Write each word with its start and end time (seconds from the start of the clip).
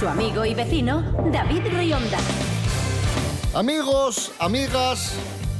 Su 0.00 0.08
amigo 0.08 0.46
y 0.46 0.54
vecino, 0.54 1.02
David 1.30 1.60
Rionda. 1.76 2.16
Amigos, 3.52 4.32
amigas, 4.38 5.12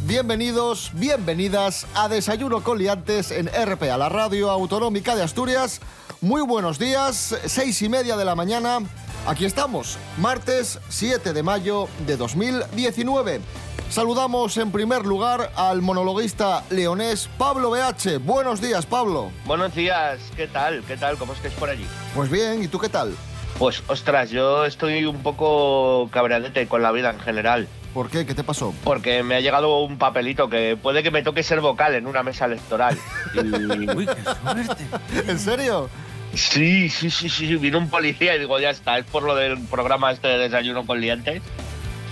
bienvenidos, 0.07 0.93
bienvenidas 0.95 1.87
a 1.95 2.09
Desayuno 2.09 2.65
con 2.65 2.79
Liantes 2.79 3.33
en 3.33 3.49
RPA, 3.49 3.99
la 3.99 4.09
radio 4.09 4.51
autonómica 4.51 5.15
de 5.15 5.25
Asturias. 5.25 5.83
Muy 6.23 6.41
buenos 6.41 6.79
días, 6.79 7.37
seis 7.45 7.83
y 7.83 7.91
media 7.91 8.17
de 8.17 8.25
la 8.25 8.35
mañana. 8.35 8.79
Aquí 9.27 9.45
estamos, 9.45 9.99
martes 10.17 10.79
7 10.89 11.35
de 11.35 11.43
mayo 11.43 11.89
de 12.07 12.17
2019. 12.17 13.43
Saludamos 13.91 14.57
en 14.57 14.73
primer 14.73 15.05
lugar 15.05 15.53
al 15.55 15.83
monologuista 15.83 16.65
leonés 16.71 17.29
Pablo 17.37 17.73
BH. 17.73 18.19
Buenos 18.25 18.63
días, 18.63 18.87
Pablo. 18.87 19.33
Buenos 19.45 19.75
días, 19.75 20.19
¿qué 20.35 20.47
tal? 20.47 20.83
¿Qué 20.89 20.97
tal? 20.97 21.19
¿Cómo 21.19 21.35
estáis 21.35 21.53
por 21.53 21.69
allí? 21.69 21.85
Pues 22.15 22.31
bien, 22.31 22.63
¿y 22.63 22.69
tú 22.69 22.79
qué 22.79 22.89
tal? 22.89 23.15
Pues, 23.61 23.83
ostras, 23.89 24.31
yo 24.31 24.65
estoy 24.65 25.05
un 25.05 25.23
poco 25.23 26.09
cabreadete 26.11 26.67
con 26.67 26.81
la 26.81 26.91
vida 26.93 27.11
en 27.11 27.21
general. 27.21 27.69
¿Por 27.93 28.09
qué? 28.09 28.25
¿Qué 28.25 28.35
te 28.35 28.43
pasó? 28.43 28.73
Porque 28.85 29.23
me 29.23 29.35
ha 29.35 29.41
llegado 29.41 29.81
un 29.83 29.99
papelito 29.99 30.49
que 30.49 30.79
puede 30.81 31.03
que 31.03 31.11
me 31.11 31.23
toque 31.23 31.43
ser 31.43 31.61
vocal 31.61 31.95
en 31.95 32.07
una 32.07 32.23
mesa 32.23 32.47
electoral. 32.47 32.97
Y- 33.35 33.39
Uy, 33.95 34.07
qué 34.07 34.23
suerte. 34.25 34.87
¿En 35.31 35.39
serio? 35.39 35.91
Sí, 36.33 36.89
sí, 36.89 37.11
sí, 37.11 37.29
sí, 37.29 37.55
vino 37.57 37.77
un 37.77 37.91
policía 37.91 38.35
y 38.35 38.39
digo, 38.39 38.59
ya 38.59 38.71
está, 38.71 38.97
es 38.97 39.05
por 39.05 39.25
lo 39.25 39.35
del 39.35 39.59
programa 39.67 40.11
este 40.11 40.29
de 40.29 40.39
desayuno 40.39 40.87
con 40.87 40.99
liantes. 40.99 41.43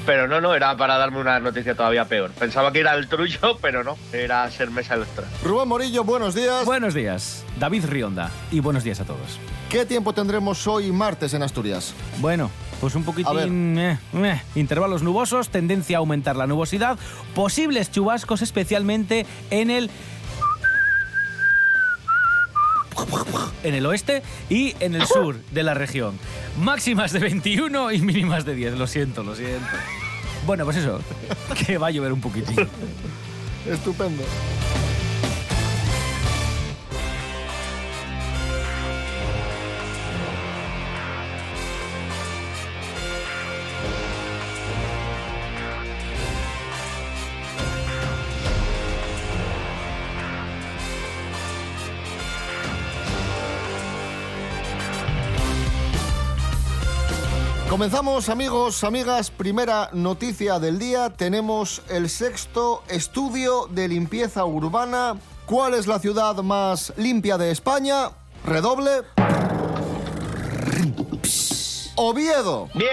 Pero 0.08 0.26
no, 0.26 0.40
no, 0.40 0.54
era 0.54 0.74
para 0.74 0.96
darme 0.96 1.20
una 1.20 1.38
noticia 1.38 1.74
todavía 1.74 2.06
peor. 2.06 2.30
Pensaba 2.30 2.72
que 2.72 2.80
era 2.80 2.94
el 2.94 3.08
trullo, 3.08 3.58
pero 3.60 3.84
no, 3.84 3.98
era 4.10 4.50
ser 4.50 4.70
mesa 4.70 4.94
electoral. 4.94 5.30
Rubén 5.44 5.68
Morillo, 5.68 6.02
buenos 6.02 6.34
días. 6.34 6.64
Buenos 6.64 6.94
días, 6.94 7.44
David 7.60 7.84
Rionda, 7.84 8.30
y 8.50 8.60
buenos 8.60 8.84
días 8.84 9.00
a 9.00 9.04
todos. 9.04 9.38
¿Qué 9.68 9.84
tiempo 9.84 10.14
tendremos 10.14 10.66
hoy 10.66 10.90
martes 10.92 11.34
en 11.34 11.42
Asturias? 11.42 11.92
Bueno, 12.20 12.50
pues 12.80 12.94
un 12.94 13.02
A 13.02 13.04
ver. 13.04 13.14
poquitín... 13.24 13.78
eh, 13.78 13.98
eh, 14.14 14.42
intervalos 14.54 15.02
nubosos, 15.02 15.50
tendencia 15.50 15.98
a 15.98 16.00
aumentar 16.00 16.36
la 16.36 16.46
nubosidad, 16.46 16.98
posibles 17.34 17.90
chubascos 17.90 18.40
especialmente 18.40 19.26
en 19.50 19.68
el... 19.68 19.90
En 23.62 23.74
el 23.74 23.84
oeste 23.84 24.22
y 24.48 24.74
en 24.80 24.94
el 24.94 25.04
sur 25.06 25.36
de 25.50 25.62
la 25.62 25.74
región. 25.74 26.18
Máximas 26.58 27.12
de 27.12 27.18
21 27.18 27.92
y 27.92 28.00
mínimas 28.00 28.44
de 28.44 28.54
10. 28.54 28.78
Lo 28.78 28.86
siento, 28.86 29.22
lo 29.22 29.34
siento. 29.36 29.66
Bueno, 30.48 30.64
pues 30.64 30.78
eso, 30.78 30.98
que 31.66 31.76
va 31.76 31.88
a 31.88 31.90
llover 31.90 32.10
un 32.10 32.22
poquitín. 32.22 32.56
Estupendo. 33.70 34.22
Comenzamos 57.78 58.28
amigos, 58.28 58.82
amigas, 58.82 59.30
primera 59.30 59.90
noticia 59.92 60.58
del 60.58 60.80
día. 60.80 61.10
Tenemos 61.10 61.80
el 61.88 62.08
sexto 62.10 62.82
estudio 62.88 63.68
de 63.70 63.86
limpieza 63.86 64.44
urbana. 64.44 65.14
¿Cuál 65.46 65.74
es 65.74 65.86
la 65.86 66.00
ciudad 66.00 66.34
más 66.42 66.92
limpia 66.96 67.38
de 67.38 67.52
España? 67.52 68.10
Redoble. 68.44 68.90
Oviedo. 71.94 72.68
¡Bien! 72.74 72.90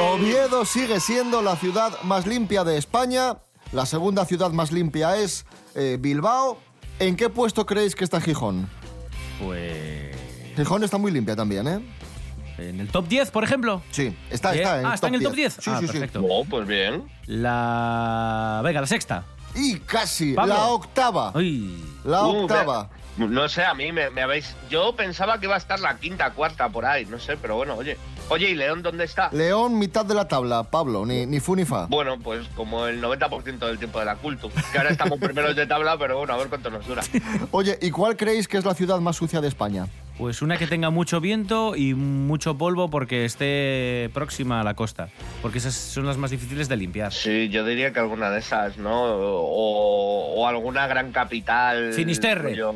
Oviedo 0.00 0.64
sigue 0.64 0.98
siendo 0.98 1.40
la 1.40 1.54
ciudad 1.54 1.92
más 2.02 2.26
limpia 2.26 2.64
de 2.64 2.78
España. 2.78 3.36
La 3.70 3.86
segunda 3.86 4.24
ciudad 4.24 4.50
más 4.50 4.72
limpia 4.72 5.16
es 5.16 5.46
eh, 5.76 5.96
Bilbao. 6.00 6.58
¿En 6.98 7.14
qué 7.14 7.28
puesto 7.28 7.64
creéis 7.64 7.94
que 7.94 8.02
está 8.02 8.20
Gijón? 8.20 8.68
Pues... 9.40 10.16
Gijón 10.56 10.82
está 10.82 10.98
muy 10.98 11.12
limpia 11.12 11.36
también, 11.36 11.68
¿eh? 11.68 11.80
En 12.58 12.80
el 12.80 12.88
top 12.88 13.06
10, 13.08 13.30
por 13.30 13.44
ejemplo. 13.44 13.82
Sí, 13.90 14.16
está, 14.30 14.54
está 14.54 14.80
en 14.80 14.86
ah, 14.86 14.94
está 14.94 15.06
top 15.08 15.14
en 15.14 15.20
el 15.20 15.22
top 15.22 15.34
10. 15.34 15.52
Sí, 15.60 15.70
ah, 15.72 15.78
sí, 15.80 15.86
sí. 15.86 15.92
perfecto. 15.92 16.20
No, 16.22 16.44
pues 16.48 16.66
bien. 16.66 17.04
La. 17.26 18.60
Venga, 18.64 18.80
la 18.80 18.86
sexta. 18.86 19.24
Y 19.54 19.78
casi, 19.80 20.34
Pablo. 20.34 20.54
la 20.54 20.66
octava. 20.66 21.32
Uy. 21.34 21.74
La 22.04 22.24
Uh, 22.26 22.42
octava. 22.42 22.90
No 23.16 23.48
sé, 23.48 23.64
a 23.64 23.72
mí 23.72 23.92
me, 23.92 24.10
me 24.10 24.20
habéis. 24.22 24.54
Yo 24.68 24.94
pensaba 24.94 25.38
que 25.40 25.46
iba 25.46 25.54
a 25.54 25.58
estar 25.58 25.80
la 25.80 25.96
quinta, 25.98 26.30
cuarta 26.32 26.68
por 26.68 26.84
ahí, 26.84 27.06
no 27.06 27.18
sé, 27.18 27.36
pero 27.38 27.56
bueno, 27.56 27.74
oye. 27.74 27.96
Oye, 28.28 28.50
¿y 28.50 28.54
León 28.56 28.82
dónde 28.82 29.04
está? 29.04 29.30
León, 29.32 29.78
mitad 29.78 30.04
de 30.04 30.12
la 30.12 30.26
tabla, 30.26 30.64
Pablo, 30.64 31.06
ni, 31.06 31.26
ni 31.26 31.38
fu 31.38 31.54
ni 31.54 31.64
fa. 31.64 31.86
Bueno, 31.86 32.18
pues 32.18 32.46
como 32.56 32.86
el 32.86 33.00
90% 33.00 33.58
del 33.60 33.78
tiempo 33.78 34.00
de 34.00 34.04
la 34.04 34.16
culto. 34.16 34.50
Que 34.72 34.78
ahora 34.78 34.90
estamos 34.90 35.18
primeros 35.20 35.54
de 35.54 35.64
tabla, 35.66 35.96
pero 35.96 36.18
bueno, 36.18 36.34
a 36.34 36.36
ver 36.36 36.48
cuánto 36.48 36.68
nos 36.68 36.84
dura. 36.86 37.02
Oye, 37.52 37.78
¿y 37.80 37.90
cuál 37.92 38.16
creéis 38.16 38.48
que 38.48 38.58
es 38.58 38.64
la 38.64 38.74
ciudad 38.74 38.98
más 38.98 39.14
sucia 39.16 39.40
de 39.40 39.46
España? 39.48 39.86
Pues 40.18 40.40
una 40.40 40.56
que 40.56 40.66
tenga 40.66 40.88
mucho 40.88 41.20
viento 41.20 41.76
y 41.76 41.92
mucho 41.92 42.56
polvo 42.56 42.88
porque 42.88 43.26
esté 43.26 44.08
próxima 44.14 44.60
a 44.60 44.64
la 44.64 44.72
costa. 44.74 45.10
Porque 45.42 45.58
esas 45.58 45.74
son 45.74 46.06
las 46.06 46.16
más 46.16 46.30
difíciles 46.30 46.68
de 46.68 46.76
limpiar. 46.76 47.12
Sí, 47.12 47.50
yo 47.50 47.66
diría 47.66 47.92
que 47.92 48.00
alguna 48.00 48.30
de 48.30 48.38
esas, 48.38 48.78
¿no? 48.78 49.04
O, 49.04 50.34
o 50.36 50.48
alguna 50.48 50.86
gran 50.86 51.12
capital. 51.12 51.92
Finisterre. 51.92 52.56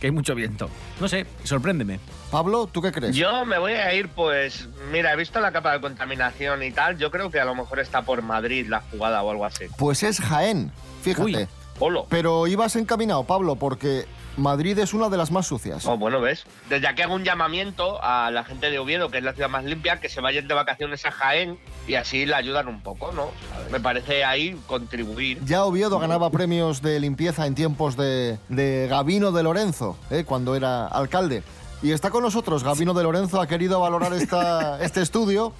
Que 0.00 0.06
hay 0.06 0.12
mucho 0.12 0.34
viento. 0.34 0.70
No 0.98 1.08
sé, 1.08 1.26
sorpréndeme. 1.44 2.00
Pablo, 2.30 2.66
¿tú 2.66 2.80
qué 2.80 2.90
crees? 2.90 3.14
Yo 3.14 3.44
me 3.44 3.58
voy 3.58 3.72
a 3.72 3.92
ir, 3.92 4.08
pues. 4.08 4.66
Mira, 4.90 5.12
he 5.12 5.16
visto 5.16 5.40
la 5.40 5.52
capa 5.52 5.72
de 5.74 5.80
contaminación 5.82 6.62
y 6.62 6.70
tal. 6.70 6.96
Yo 6.96 7.10
creo 7.10 7.30
que 7.30 7.38
a 7.38 7.44
lo 7.44 7.54
mejor 7.54 7.80
está 7.80 8.00
por 8.00 8.22
Madrid 8.22 8.66
la 8.66 8.80
jugada 8.80 9.22
o 9.22 9.30
algo 9.30 9.44
así. 9.44 9.66
Pues 9.76 10.02
es 10.02 10.18
Jaén, 10.18 10.72
fíjate. 11.02 11.22
Uy. 11.22 11.48
Polo. 11.78 12.06
Pero 12.08 12.46
ibas 12.46 12.76
encaminado, 12.76 13.24
Pablo, 13.24 13.56
porque 13.56 14.06
Madrid 14.40 14.78
es 14.78 14.94
una 14.94 15.08
de 15.08 15.16
las 15.16 15.30
más 15.30 15.46
sucias. 15.46 15.86
Oh, 15.86 15.96
bueno, 15.96 16.20
¿ves? 16.20 16.44
Desde 16.68 16.88
aquí 16.88 17.02
hago 17.02 17.14
un 17.14 17.24
llamamiento 17.24 18.02
a 18.02 18.30
la 18.30 18.44
gente 18.44 18.70
de 18.70 18.78
Oviedo, 18.78 19.10
que 19.10 19.18
es 19.18 19.24
la 19.24 19.32
ciudad 19.32 19.48
más 19.48 19.64
limpia, 19.64 20.00
que 20.00 20.08
se 20.08 20.20
vayan 20.20 20.48
de 20.48 20.54
vacaciones 20.54 21.04
a 21.06 21.10
Jaén 21.10 21.58
y 21.86 21.94
así 21.94 22.26
le 22.26 22.34
ayudan 22.34 22.68
un 22.68 22.82
poco, 22.82 23.12
¿no? 23.12 23.30
Me 23.70 23.80
parece 23.80 24.24
ahí 24.24 24.58
contribuir. 24.66 25.44
Ya 25.44 25.64
Oviedo 25.64 25.98
ganaba 25.98 26.30
premios 26.30 26.82
de 26.82 27.00
limpieza 27.00 27.46
en 27.46 27.54
tiempos 27.54 27.96
de, 27.96 28.38
de 28.48 28.88
Gabino 28.88 29.32
de 29.32 29.42
Lorenzo, 29.42 29.96
¿eh? 30.10 30.24
cuando 30.24 30.54
era 30.54 30.86
alcalde. 30.86 31.42
Y 31.82 31.92
está 31.92 32.10
con 32.10 32.22
nosotros, 32.22 32.62
Gabino 32.62 32.92
de 32.92 33.02
Lorenzo 33.02 33.40
ha 33.40 33.46
querido 33.46 33.80
valorar 33.80 34.12
esta, 34.12 34.80
este 34.84 35.00
estudio 35.00 35.52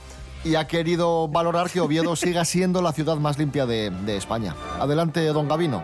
y 0.44 0.54
ha 0.54 0.66
querido 0.66 1.28
valorar 1.28 1.70
que 1.70 1.80
Oviedo 1.80 2.16
siga 2.16 2.44
siendo 2.44 2.82
la 2.82 2.92
ciudad 2.92 3.16
más 3.16 3.38
limpia 3.38 3.66
de, 3.66 3.91
de 3.91 4.16
España. 4.16 4.54
Adelante, 4.78 5.24
don 5.26 5.48
Gabino. 5.48 5.82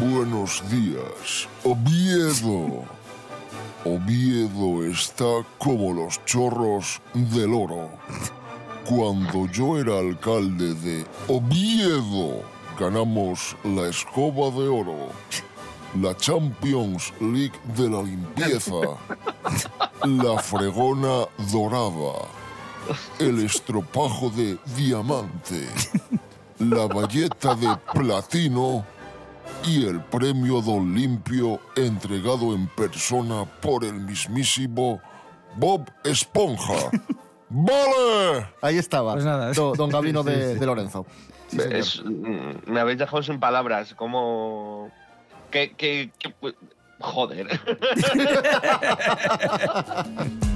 Buenos 0.00 0.62
días, 0.70 1.46
Oviedo. 1.62 2.84
Oviedo 3.84 4.86
está 4.86 5.44
como 5.58 5.92
los 5.92 6.24
chorros 6.24 7.02
del 7.12 7.52
oro. 7.52 7.90
Cuando 8.88 9.46
yo 9.52 9.78
era 9.78 9.98
alcalde 9.98 10.72
de 10.72 11.04
Oviedo, 11.28 12.42
ganamos 12.78 13.54
la 13.62 13.88
escoba 13.88 14.48
de 14.58 14.68
oro, 14.68 15.08
la 16.00 16.16
Champions 16.16 17.12
League 17.20 17.60
de 17.76 17.90
la 17.90 18.02
limpieza, 18.02 18.96
la 20.06 20.38
fregona 20.38 21.26
dorada, 21.52 22.26
el 23.18 23.44
estropajo 23.44 24.30
de 24.30 24.56
diamante, 24.74 25.68
la 26.58 26.86
valleta 26.86 27.54
de 27.54 27.76
platino 27.92 28.82
y 29.64 29.86
el 29.86 30.00
premio 30.00 30.60
Don 30.60 30.94
Limpio 30.94 31.60
entregado 31.76 32.54
en 32.54 32.66
persona 32.68 33.44
por 33.60 33.84
el 33.84 33.94
mismísimo 33.94 35.00
Bob 35.56 35.90
Esponja. 36.04 36.90
¡Vale! 37.50 38.46
Ahí 38.62 38.78
estaba, 38.78 39.14
Pues 39.14 39.24
nada. 39.24 39.52
don 39.52 39.90
Gabino 39.90 40.22
de, 40.22 40.54
de 40.54 40.66
Lorenzo. 40.66 41.04
Sí, 41.48 41.58
señor. 41.58 41.74
Es- 41.76 42.02
mm, 42.04 42.70
me 42.70 42.80
habéis 42.80 42.98
dejado 42.98 43.22
sin 43.22 43.40
palabras, 43.40 43.94
como... 43.94 44.90
Que, 45.50 45.72
que, 45.72 46.10
que- 46.18 46.34
Joder. 47.00 47.48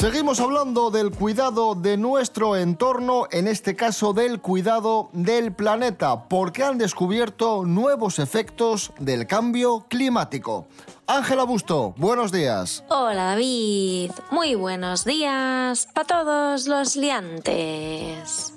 Seguimos 0.00 0.40
hablando 0.40 0.90
del 0.90 1.10
cuidado 1.10 1.74
de 1.74 1.98
nuestro 1.98 2.56
entorno, 2.56 3.26
en 3.30 3.46
este 3.46 3.76
caso 3.76 4.14
del 4.14 4.40
cuidado 4.40 5.10
del 5.12 5.52
planeta, 5.52 6.26
porque 6.26 6.64
han 6.64 6.78
descubierto 6.78 7.66
nuevos 7.66 8.18
efectos 8.18 8.92
del 8.98 9.26
cambio 9.26 9.84
climático. 9.90 10.66
Ángela 11.06 11.44
Busto, 11.44 11.92
buenos 11.98 12.32
días. 12.32 12.82
Hola 12.88 13.24
David, 13.24 14.12
muy 14.30 14.54
buenos 14.54 15.04
días 15.04 15.86
para 15.92 16.06
todos 16.06 16.66
los 16.66 16.96
liantes. 16.96 18.54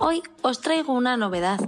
Hoy 0.00 0.22
os 0.42 0.60
traigo 0.60 0.92
una 0.92 1.16
novedad 1.16 1.58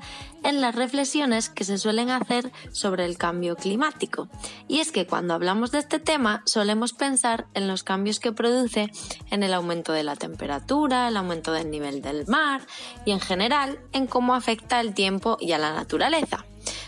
en 0.44 0.60
las 0.60 0.74
reflexiones 0.74 1.48
que 1.48 1.64
se 1.64 1.78
suelen 1.78 2.10
hacer 2.10 2.52
sobre 2.70 3.04
el 3.04 3.18
cambio 3.18 3.56
climático. 3.56 4.28
Y 4.68 4.78
es 4.78 4.92
que 4.92 5.06
cuando 5.06 5.34
hablamos 5.34 5.72
de 5.72 5.80
este 5.80 5.98
tema 5.98 6.42
solemos 6.46 6.92
pensar 6.92 7.46
en 7.54 7.66
los 7.66 7.82
cambios 7.82 8.20
que 8.20 8.32
produce 8.32 8.90
en 9.30 9.42
el 9.42 9.52
aumento 9.52 9.92
de 9.92 10.04
la 10.04 10.14
temperatura, 10.14 11.08
el 11.08 11.16
aumento 11.16 11.52
del 11.52 11.70
nivel 11.70 12.02
del 12.02 12.26
mar 12.28 12.62
y 13.04 13.10
en 13.10 13.20
general 13.20 13.80
en 13.92 14.06
cómo 14.06 14.34
afecta 14.34 14.80
el 14.80 14.94
tiempo 14.94 15.36
y 15.40 15.52
a 15.52 15.58
la 15.58 15.74
naturaleza. 15.74 16.44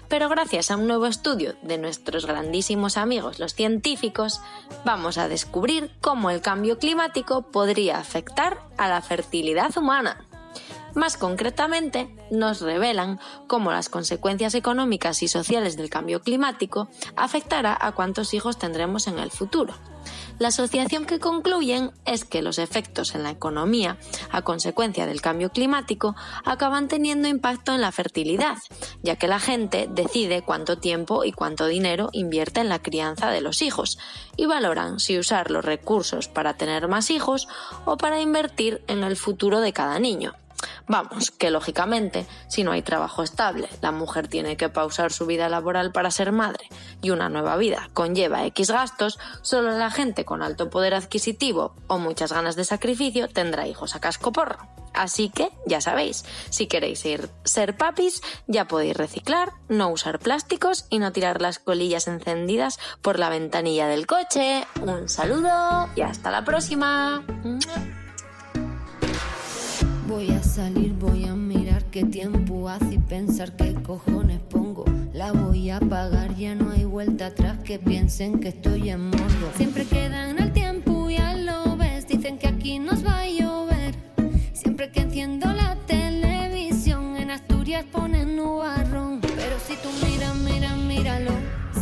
Pero 0.08 0.28
gracias 0.28 0.70
a 0.70 0.76
un 0.76 0.86
nuevo 0.86 1.06
estudio 1.06 1.54
de 1.62 1.78
nuestros 1.78 2.26
grandísimos 2.26 2.96
amigos 2.96 3.40
los 3.40 3.54
científicos, 3.54 4.40
vamos 4.84 5.18
a 5.18 5.26
descubrir 5.26 5.90
cómo 6.00 6.30
el 6.30 6.40
cambio 6.40 6.78
climático 6.78 7.50
podría 7.50 7.98
afectar 7.98 8.58
a 8.76 8.88
la 8.88 9.00
fertilidad 9.00 9.76
humana. 9.76 10.24
Más 10.94 11.16
concretamente, 11.16 12.14
nos 12.30 12.60
revelan 12.60 13.18
cómo 13.46 13.72
las 13.72 13.88
consecuencias 13.88 14.54
económicas 14.54 15.22
y 15.22 15.28
sociales 15.28 15.76
del 15.76 15.88
cambio 15.88 16.20
climático 16.20 16.88
afectará 17.16 17.76
a 17.80 17.92
cuántos 17.92 18.34
hijos 18.34 18.58
tendremos 18.58 19.06
en 19.06 19.18
el 19.18 19.30
futuro. 19.30 19.74
La 20.38 20.48
asociación 20.48 21.04
que 21.06 21.20
concluyen 21.20 21.92
es 22.04 22.24
que 22.24 22.42
los 22.42 22.58
efectos 22.58 23.14
en 23.14 23.22
la 23.22 23.30
economía 23.30 23.96
a 24.30 24.42
consecuencia 24.42 25.06
del 25.06 25.20
cambio 25.20 25.50
climático 25.50 26.16
acaban 26.44 26.88
teniendo 26.88 27.28
impacto 27.28 27.74
en 27.74 27.80
la 27.80 27.92
fertilidad, 27.92 28.58
ya 29.02 29.16
que 29.16 29.28
la 29.28 29.38
gente 29.38 29.88
decide 29.90 30.42
cuánto 30.42 30.78
tiempo 30.78 31.24
y 31.24 31.32
cuánto 31.32 31.66
dinero 31.66 32.10
invierte 32.12 32.60
en 32.60 32.68
la 32.68 32.82
crianza 32.82 33.30
de 33.30 33.40
los 33.40 33.62
hijos 33.62 33.98
y 34.36 34.46
valoran 34.46 34.98
si 34.98 35.18
usar 35.18 35.50
los 35.50 35.64
recursos 35.64 36.28
para 36.28 36.54
tener 36.54 36.88
más 36.88 37.10
hijos 37.10 37.48
o 37.84 37.96
para 37.96 38.20
invertir 38.20 38.82
en 38.88 39.04
el 39.04 39.16
futuro 39.16 39.60
de 39.60 39.72
cada 39.72 39.98
niño. 40.00 40.34
Vamos, 40.86 41.30
que 41.30 41.50
lógicamente, 41.50 42.26
si 42.48 42.64
no 42.64 42.72
hay 42.72 42.82
trabajo 42.82 43.22
estable, 43.22 43.68
la 43.80 43.92
mujer 43.92 44.28
tiene 44.28 44.56
que 44.56 44.68
pausar 44.68 45.12
su 45.12 45.26
vida 45.26 45.48
laboral 45.48 45.92
para 45.92 46.10
ser 46.10 46.32
madre 46.32 46.68
y 47.00 47.10
una 47.10 47.28
nueva 47.28 47.56
vida 47.56 47.88
conlleva 47.92 48.44
X 48.46 48.70
gastos, 48.70 49.18
solo 49.42 49.76
la 49.76 49.90
gente 49.90 50.24
con 50.24 50.42
alto 50.42 50.70
poder 50.70 50.94
adquisitivo 50.94 51.74
o 51.86 51.98
muchas 51.98 52.32
ganas 52.32 52.56
de 52.56 52.64
sacrificio 52.64 53.28
tendrá 53.28 53.66
hijos 53.66 53.94
a 53.94 54.00
casco 54.00 54.32
porro. 54.32 54.58
Así 54.94 55.30
que, 55.30 55.50
ya 55.66 55.80
sabéis, 55.80 56.24
si 56.50 56.66
queréis 56.66 57.04
ir 57.06 57.30
ser 57.44 57.76
papis, 57.76 58.20
ya 58.46 58.66
podéis 58.66 58.96
reciclar, 58.96 59.52
no 59.68 59.88
usar 59.88 60.18
plásticos 60.18 60.86
y 60.90 60.98
no 60.98 61.12
tirar 61.12 61.40
las 61.40 61.58
colillas 61.58 62.08
encendidas 62.08 62.78
por 63.00 63.18
la 63.18 63.30
ventanilla 63.30 63.86
del 63.86 64.06
coche. 64.06 64.66
Un 64.82 65.08
saludo 65.08 65.88
y 65.96 66.02
hasta 66.02 66.30
la 66.30 66.44
próxima. 66.44 67.24
Salir, 70.54 70.93
voy 70.93 71.25
a 71.25 71.34
mirar 71.34 71.82
qué 71.84 72.04
tiempo 72.04 72.69
hace 72.69 72.96
y 72.96 72.99
pensar 72.99 73.56
qué 73.56 73.72
cojones 73.72 74.38
pongo. 74.50 74.84
La 75.14 75.32
voy 75.32 75.70
a 75.70 75.81
pagar, 75.81 76.37
ya 76.37 76.54
no 76.54 76.72
hay 76.72 76.84
vuelta 76.84 77.28
atrás 77.28 77.56
que 77.64 77.78
piensen 77.78 78.38
que 78.38 78.49
estoy 78.49 78.90
en 78.90 79.08
modo. 79.08 79.50
Siempre 79.56 79.87
quedan 79.87 80.38
el 80.38 80.52
tiempo, 80.52 81.08
ya 81.08 81.34
lo 81.37 81.78
ves. 81.78 82.06
Dicen 82.06 82.37
que 82.37 82.49
aquí 82.49 82.78
nos 82.78 83.02
va 83.02 83.20
a 83.20 83.28
llover. 83.31 83.94
Siempre 84.52 84.90
que 84.90 85.00
enciendo 85.00 85.50
la 85.54 85.75
televisión, 85.87 87.16
en 87.16 87.31
Asturias 87.31 87.87
ponen 87.90 88.37
nubarrón. 88.37 89.22
Pero 89.22 89.58
si 89.66 89.75
tú 89.76 89.88
miras, 90.06 90.37
mira, 90.37 90.76
míralo. 90.76 91.32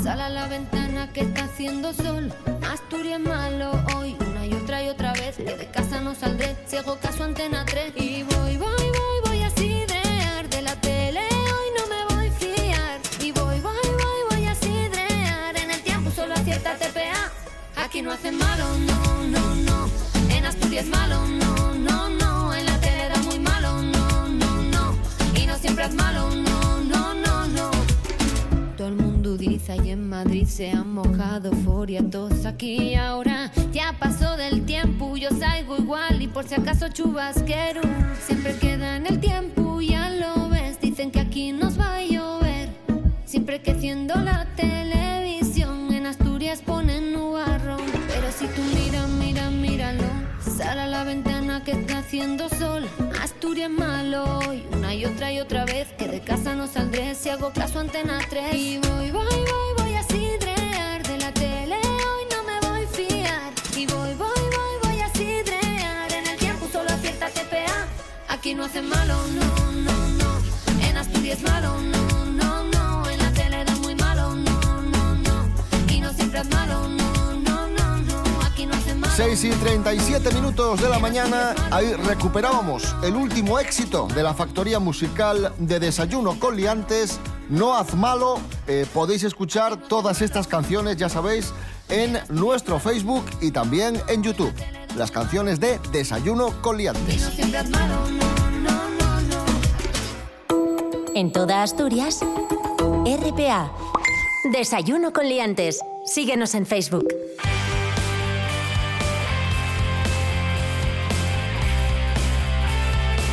Sal 0.00 0.20
a 0.20 0.28
la 0.28 0.46
ventana 0.46 1.12
que 1.12 1.23
está 1.23 1.46
haciendo 1.46 1.93
sol. 1.93 2.32
Asturias 2.70 3.19
malo 3.19 3.73
hoy, 3.96 4.14
y 4.50 4.55
otra 4.55 4.82
y 4.82 4.88
otra 4.88 5.12
vez. 5.12 5.37
Que 5.37 5.56
de 5.56 5.67
casa 5.67 6.00
no 6.00 6.14
saldré, 6.14 6.56
si 6.67 6.76
caso 7.00 7.25
antena 7.25 7.64
3. 7.64 7.93
Y 7.97 8.23
voy, 8.23 8.56
voy, 8.56 8.87
voy, 8.99 9.19
voy 9.26 9.43
a 9.43 9.50
sidrear. 9.50 10.49
De 10.49 10.62
la 10.62 10.75
tele 10.76 11.20
hoy 11.20 11.69
no 11.79 11.87
me 11.93 12.14
voy 12.14 12.26
a 12.26 12.32
fiar. 12.32 13.00
Y 13.20 13.32
voy, 13.32 13.61
voy, 13.61 13.87
voy, 14.02 14.20
voy 14.31 14.47
a 14.47 14.55
sidrear. 14.55 15.56
En 15.56 15.70
el 15.70 15.81
tiempo 15.82 16.11
solo 16.11 16.35
acierta 16.35 16.76
TPA. 16.76 17.32
Aquí 17.76 18.02
no 18.02 18.11
hacen 18.12 18.37
malo, 18.37 18.67
no, 18.79 19.25
no, 19.29 19.55
no. 19.55 19.88
En 20.31 20.44
Asturias 20.44 20.87
malo, 20.87 21.26
no, 21.26 21.75
no, 21.75 22.08
no. 22.08 22.55
En 22.55 22.67
la 22.67 22.79
tele 22.81 23.08
da 23.08 23.19
muy 23.23 23.38
malo, 23.38 23.82
no, 23.82 24.29
no, 24.29 24.62
no. 24.62 24.94
Y 25.35 25.47
no 25.47 25.56
siempre 25.56 25.85
es 25.85 25.94
malo, 25.94 26.35
no, 26.35 26.81
no, 26.85 27.14
no, 27.14 27.47
no. 27.47 27.70
Todo 28.76 28.88
el 28.88 28.97
mundo 28.97 29.37
dice 29.37 29.76
y 29.85 29.91
en 29.91 30.08
Madrid 30.08 30.47
se 30.47 30.70
han 30.70 30.93
mojado 30.93 31.52
Foria 31.64 32.02
todos 32.11 32.47
aquí 32.47 32.94
acaso 37.18 37.40
chubasquero 37.40 37.82
siempre 38.24 38.54
queda 38.56 38.96
en 38.96 39.06
el 39.06 39.18
tiempo 39.20 39.80
ya 39.80 40.10
lo 40.10 40.48
ves. 40.48 40.80
Dicen 40.80 41.10
que 41.10 41.20
aquí 41.20 41.52
nos 41.52 41.78
va 41.78 41.96
a 41.96 42.02
llover. 42.02 42.68
Siempre 43.24 43.60
que 43.62 43.72
enciendo 43.72 44.14
la 44.16 44.46
televisión 44.56 45.92
en 45.92 46.06
Asturias 46.06 46.62
ponen 46.62 47.12
nubarrón. 47.12 47.80
Pero 48.08 48.30
si 48.32 48.46
tú 48.46 48.62
miras 48.74 49.08
mira 49.08 49.50
míralo. 49.50 50.04
Sal 50.40 50.78
a 50.78 50.86
la 50.86 51.04
ventana 51.04 51.64
que 51.64 51.72
está 51.72 51.98
haciendo 51.98 52.48
sol. 52.48 52.86
Asturias 53.20 53.70
malo 53.70 54.40
y 54.52 54.62
una 54.74 54.94
y 54.94 55.04
otra 55.04 55.32
y 55.32 55.40
otra 55.40 55.64
vez 55.64 55.88
que 55.98 56.06
de 56.06 56.20
casa 56.20 56.54
no 56.54 56.66
saldré. 56.66 57.14
Si 57.14 57.28
hago 57.28 57.52
caso 57.52 57.80
antena 57.80 58.18
3 58.28 58.54
y 58.54 58.78
aquí 68.40 68.54
no 68.54 68.64
hacen 68.64 68.88
malo 68.88 69.16
no 69.34 69.72
no 69.72 69.92
no. 70.19 70.87
En 70.88 70.96
Asturias 70.96 71.42
malo 71.42 71.78
no 71.78 72.25
no 72.25 72.64
no. 72.64 73.11
En 73.11 73.18
la 73.18 73.30
tele 73.32 73.62
da 73.66 73.76
muy 73.76 73.94
malo 73.94 74.35
no 74.35 74.80
no 74.80 75.14
no. 75.14 75.92
Y 75.92 76.00
no 76.00 76.11
siempre 76.14 76.40
es 76.40 76.49
malo 76.49 76.88
no 76.88 77.35
no 77.35 77.68
no 77.68 77.97
no. 77.99 78.47
Aquí 78.47 78.64
no 78.64 78.75
hacen 78.75 78.99
malo. 78.99 79.12
6 79.14 79.44
y 79.44 79.50
37 79.50 80.32
minutos 80.32 80.80
de 80.80 80.88
la 80.88 80.99
mañana, 80.99 81.54
ahí 81.70 81.92
recuperábamos 81.92 82.97
el 83.02 83.14
último 83.14 83.59
éxito 83.59 84.09
de 84.14 84.23
la 84.23 84.32
factoría 84.32 84.78
musical 84.78 85.52
de 85.59 85.78
Desayuno 85.78 86.40
con 86.40 86.56
Liantes, 86.56 87.20
No 87.50 87.75
Haz 87.75 87.94
Malo. 87.94 88.40
Eh, 88.66 88.87
podéis 88.94 89.23
escuchar 89.23 89.76
todas 89.76 90.23
estas 90.23 90.47
canciones, 90.47 90.97
ya 90.97 91.11
sabéis, 91.11 91.52
en 91.90 92.18
nuestro 92.30 92.80
Facebook 92.80 93.26
y 93.42 93.50
también 93.50 94.00
en 94.09 94.23
YouTube. 94.23 94.54
Las 94.97 95.11
canciones 95.11 95.61
de 95.61 95.78
Desayuno 95.92 96.61
con 96.61 96.76
Liantes. 96.76 97.30
En 101.14 101.32
toda 101.32 101.62
Asturias, 101.62 102.20
RPA. 103.04 103.73
Desayuno 104.52 105.12
con 105.12 105.28
liantes. 105.28 105.80
Síguenos 106.06 106.54
en 106.54 106.66
Facebook. 106.66 107.06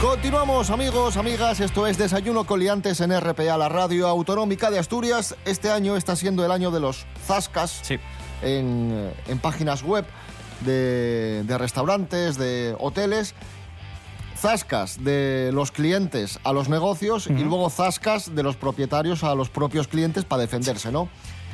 Continuamos 0.02 0.70
amigos, 0.70 1.18
amigas, 1.18 1.60
esto 1.60 1.88
es 1.88 1.98
Desayuno 1.98 2.44
con 2.46 2.60
Liantes 2.60 3.02
en 3.02 3.20
RPA, 3.20 3.58
la 3.58 3.68
radio 3.68 4.08
autonómica 4.08 4.70
de 4.70 4.78
Asturias. 4.78 5.36
Este 5.44 5.72
año 5.72 5.98
está 5.98 6.16
siendo 6.16 6.46
el 6.46 6.52
año 6.52 6.70
de 6.70 6.80
los 6.80 7.08
zascas 7.26 7.80
Sí. 7.82 7.96
en, 8.44 8.92
eh, 8.94 9.14
en 9.28 9.40
páginas 9.40 9.82
web 9.82 10.06
de, 10.62 11.44
de 11.46 11.58
restaurantes, 11.58 12.38
de 12.38 12.76
hoteles. 12.80 13.36
Zascas 14.36 15.04
de 15.04 15.50
los 15.52 15.72
clientes 15.72 16.40
a 16.44 16.54
los 16.54 16.70
negocios 16.70 17.26
y 17.26 17.44
luego 17.44 17.72
zascas 17.72 18.36
de 18.36 18.44
los 18.44 18.56
propietarios 18.56 19.24
a 19.24 19.34
los 19.34 19.50
propios 19.50 19.88
clientes 19.88 20.26
para 20.26 20.44
defenderse, 20.44 20.92
¿no? 20.92 21.10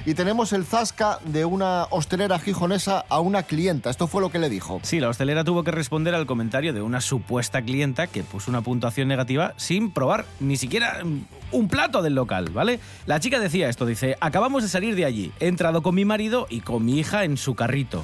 Y 0.06 0.16
tenemos 0.16 0.52
el 0.52 0.66
zasca 0.66 1.20
de 1.24 1.46
una 1.46 1.88
hostelera 1.90 2.38
gijonesa 2.38 3.06
a 3.08 3.22
una 3.22 3.44
clienta. 3.44 3.90
Esto 3.90 4.08
fue 4.08 4.20
lo 4.20 4.32
que 4.32 4.40
le 4.40 4.50
dijo. 4.50 4.82
Sí, 4.84 5.00
la 5.00 5.08
hostelera 5.08 5.46
tuvo 5.46 5.64
que 5.64 5.72
responder 5.72 6.14
al 6.14 6.26
comentario 6.26 6.74
de 6.74 6.82
una 6.82 7.00
supuesta 7.00 7.62
clienta 7.62 8.08
que 8.08 8.22
puso 8.22 8.52
una 8.52 8.62
puntuación 8.62 9.08
negativa 9.08 9.54
sin 9.56 9.92
probar 9.92 10.26
ni 10.42 10.58
siquiera 10.58 11.06
mm, 11.06 11.26
un 11.54 11.70
plato 11.70 12.02
del 12.02 12.16
local, 12.16 12.50
¿vale? 12.50 12.82
La 13.06 13.22
chica 13.22 13.40
decía 13.40 13.70
esto, 13.70 13.86
dice, 13.86 14.18
acabamos 14.20 14.64
de 14.64 14.68
salir 14.68 14.96
de 14.96 15.06
allí, 15.06 15.32
he 15.40 15.48
entrado 15.48 15.82
con 15.82 15.96
mi 15.96 16.04
marido 16.04 16.48
y 16.50 16.60
con 16.60 16.84
mi 16.84 17.00
hija 17.00 17.24
en 17.24 17.38
su 17.38 17.56
carrito, 17.56 18.04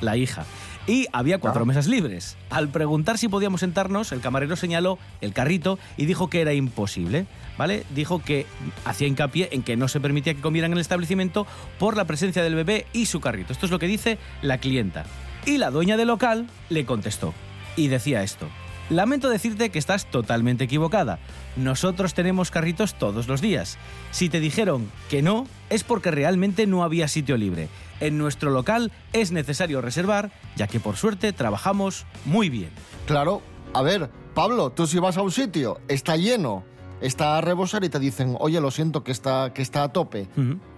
la 0.00 0.16
hija. 0.16 0.44
Y 0.86 1.06
había 1.12 1.38
cuatro 1.38 1.64
mesas 1.64 1.86
libres. 1.86 2.36
Al 2.50 2.68
preguntar 2.68 3.16
si 3.16 3.28
podíamos 3.28 3.60
sentarnos, 3.60 4.12
el 4.12 4.20
camarero 4.20 4.54
señaló 4.54 4.98
el 5.22 5.32
carrito 5.32 5.78
y 5.96 6.04
dijo 6.04 6.28
que 6.28 6.42
era 6.42 6.52
imposible, 6.52 7.26
¿vale? 7.56 7.84
Dijo 7.94 8.22
que 8.22 8.44
hacía 8.84 9.08
hincapié 9.08 9.48
en 9.52 9.62
que 9.62 9.76
no 9.76 9.88
se 9.88 10.00
permitía 10.00 10.34
que 10.34 10.42
comieran 10.42 10.72
en 10.72 10.78
el 10.78 10.82
establecimiento 10.82 11.46
por 11.78 11.96
la 11.96 12.04
presencia 12.04 12.42
del 12.42 12.54
bebé 12.54 12.86
y 12.92 13.06
su 13.06 13.20
carrito. 13.20 13.52
Esto 13.52 13.64
es 13.64 13.72
lo 13.72 13.78
que 13.78 13.86
dice 13.86 14.18
la 14.42 14.58
clienta. 14.58 15.04
Y 15.46 15.56
la 15.56 15.70
dueña 15.70 15.96
del 15.96 16.08
local 16.08 16.48
le 16.68 16.84
contestó 16.84 17.32
y 17.76 17.88
decía 17.88 18.22
esto. 18.22 18.48
Lamento 18.90 19.30
decirte 19.30 19.70
que 19.70 19.78
estás 19.78 20.10
totalmente 20.10 20.64
equivocada. 20.64 21.18
Nosotros 21.56 22.12
tenemos 22.12 22.50
carritos 22.50 22.94
todos 22.94 23.28
los 23.28 23.40
días. 23.40 23.78
Si 24.10 24.28
te 24.28 24.40
dijeron 24.40 24.90
que 25.08 25.22
no, 25.22 25.46
es 25.70 25.84
porque 25.84 26.10
realmente 26.10 26.66
no 26.66 26.84
había 26.84 27.08
sitio 27.08 27.36
libre. 27.36 27.68
En 28.00 28.18
nuestro 28.18 28.50
local 28.50 28.92
es 29.12 29.32
necesario 29.32 29.80
reservar, 29.80 30.30
ya 30.56 30.66
que 30.66 30.80
por 30.80 30.96
suerte 30.96 31.32
trabajamos 31.32 32.04
muy 32.26 32.50
bien. 32.50 32.70
Claro, 33.06 33.40
a 33.72 33.82
ver, 33.82 34.10
Pablo, 34.34 34.70
tú 34.70 34.86
si 34.86 34.98
vas 34.98 35.16
a 35.16 35.22
un 35.22 35.30
sitio, 35.30 35.80
está 35.88 36.16
lleno, 36.16 36.64
está 37.00 37.38
a 37.38 37.40
rebosar 37.40 37.84
y 37.84 37.88
te 37.88 37.98
dicen, 37.98 38.36
oye, 38.38 38.60
lo 38.60 38.70
siento 38.70 39.02
que 39.02 39.12
está, 39.12 39.52
que 39.54 39.62
está 39.62 39.84
a 39.84 39.92
tope, 39.92 40.28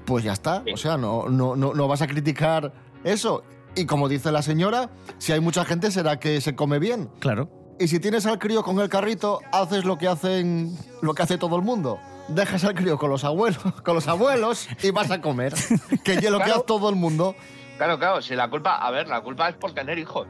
pues 0.05 0.23
ya 0.23 0.33
está. 0.33 0.63
O 0.73 0.77
sea, 0.77 0.97
no, 0.97 1.29
no, 1.29 1.57
no, 1.57 1.75
no 1.75 1.89
vas 1.89 2.03
a 2.03 2.07
criticar 2.07 2.73
eso. 3.03 3.43
Y 3.75 3.85
como 3.87 4.09
dice 4.09 4.31
la 4.33 4.43
señora, 4.43 4.91
si 5.19 5.33
hay 5.33 5.41
mucha 5.41 5.65
gente 5.65 5.91
será 5.91 6.19
que 6.19 6.41
se 6.41 6.55
come 6.55 6.79
bien. 6.79 7.11
Claro. 7.19 7.66
Y 7.79 7.89
si 7.89 8.01
tienes 8.01 8.25
al 8.27 8.39
crío 8.39 8.63
con 8.63 8.79
el 8.81 8.89
carrito, 8.89 9.41
haces 9.53 9.85
lo 9.85 9.99
que 9.99 10.09
hacen, 10.09 10.77
lo 11.03 11.15
que 11.15 11.23
hace 11.23 11.37
todo 11.37 11.57
el 11.57 11.63
mundo. 11.63 11.99
Dejas 12.29 12.65
al 12.65 12.75
crío 12.75 12.99
con 12.99 13.11
los 13.11 13.23
abuelos, 13.25 13.63
con 13.85 13.95
los 13.95 14.09
abuelos 14.09 14.69
y 14.83 14.91
vas 14.91 15.11
a 15.11 15.21
comer. 15.21 15.55
Que 16.03 16.15
es 16.15 16.31
lo 16.31 16.39
que 16.39 16.51
hace 16.51 16.63
todo 16.67 16.89
el 16.89 16.97
mundo. 16.97 17.35
Claro, 17.77 17.99
claro, 17.99 18.23
si 18.23 18.35
la 18.35 18.49
culpa, 18.49 18.77
a 18.77 18.91
ver, 18.91 19.07
la 19.09 19.21
culpa 19.21 19.49
es 19.51 19.57
por 19.57 19.73
tener 19.73 19.99
hijos. 19.99 20.27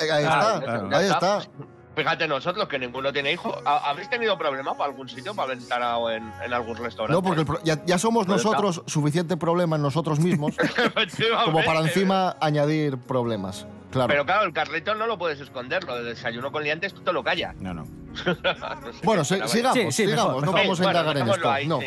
Eh, 0.00 0.10
Ahí 0.10 0.24
está, 0.24 0.60
claro. 0.60 0.96
ahí 0.96 1.06
está. 1.08 1.40
Fíjate 2.02 2.26
nosotros 2.28 2.66
que 2.68 2.78
ninguno 2.78 3.12
tiene 3.12 3.32
hijos. 3.32 3.54
¿Ha- 3.64 3.90
¿Habéis 3.90 4.08
tenido 4.08 4.38
problema 4.38 4.74
para 4.74 4.90
algún 4.90 5.08
sitio 5.08 5.34
para 5.34 5.52
aventar 5.52 5.82
en, 6.12 6.32
en 6.44 6.52
algún 6.54 6.76
restaurante? 6.76 7.12
No, 7.12 7.22
porque 7.22 7.40
el 7.40 7.46
pro- 7.46 7.60
ya, 7.62 7.84
ya 7.84 7.98
somos 7.98 8.26
Pues 8.26 8.38
está. 8.38 8.50
nosotros 8.50 8.82
suficiente 8.86 9.36
problema 9.36 9.76
en 9.76 9.82
nosotros 9.82 10.18
mismos 10.18 10.54
como 11.44 11.62
para 11.64 11.80
encima 11.80 12.36
añadir 12.40 12.96
problemas. 12.98 13.66
Claro. 13.90 14.08
Pero 14.08 14.24
claro, 14.24 14.44
el 14.46 14.52
carrito 14.52 14.94
no 14.94 15.06
lo 15.06 15.18
puedes 15.18 15.40
esconder. 15.40 15.82
Lo 15.84 15.96
de 15.96 16.04
desayuno 16.04 16.52
con 16.52 16.62
liantes 16.62 16.94
tú 16.94 17.00
te 17.02 17.12
lo 17.12 17.22
callas. 17.24 17.54
No, 17.56 17.74
no. 17.74 17.86
No 18.20 18.34
sé, 18.92 19.00
bueno, 19.04 19.24
sigamos, 19.24 19.50
Sí, 19.50 19.82
sí, 19.92 19.92
sigamos. 20.06 20.26
mejor, 20.42 20.44
no 20.46 20.52
vamos 20.52 20.80
a 20.80 20.82
Bueno, 20.84 20.98
indagar 21.00 21.16
en 21.18 21.28
esto. 21.28 21.50
ahí, 21.50 21.66
no. 21.66 21.80
sí. 21.80 21.86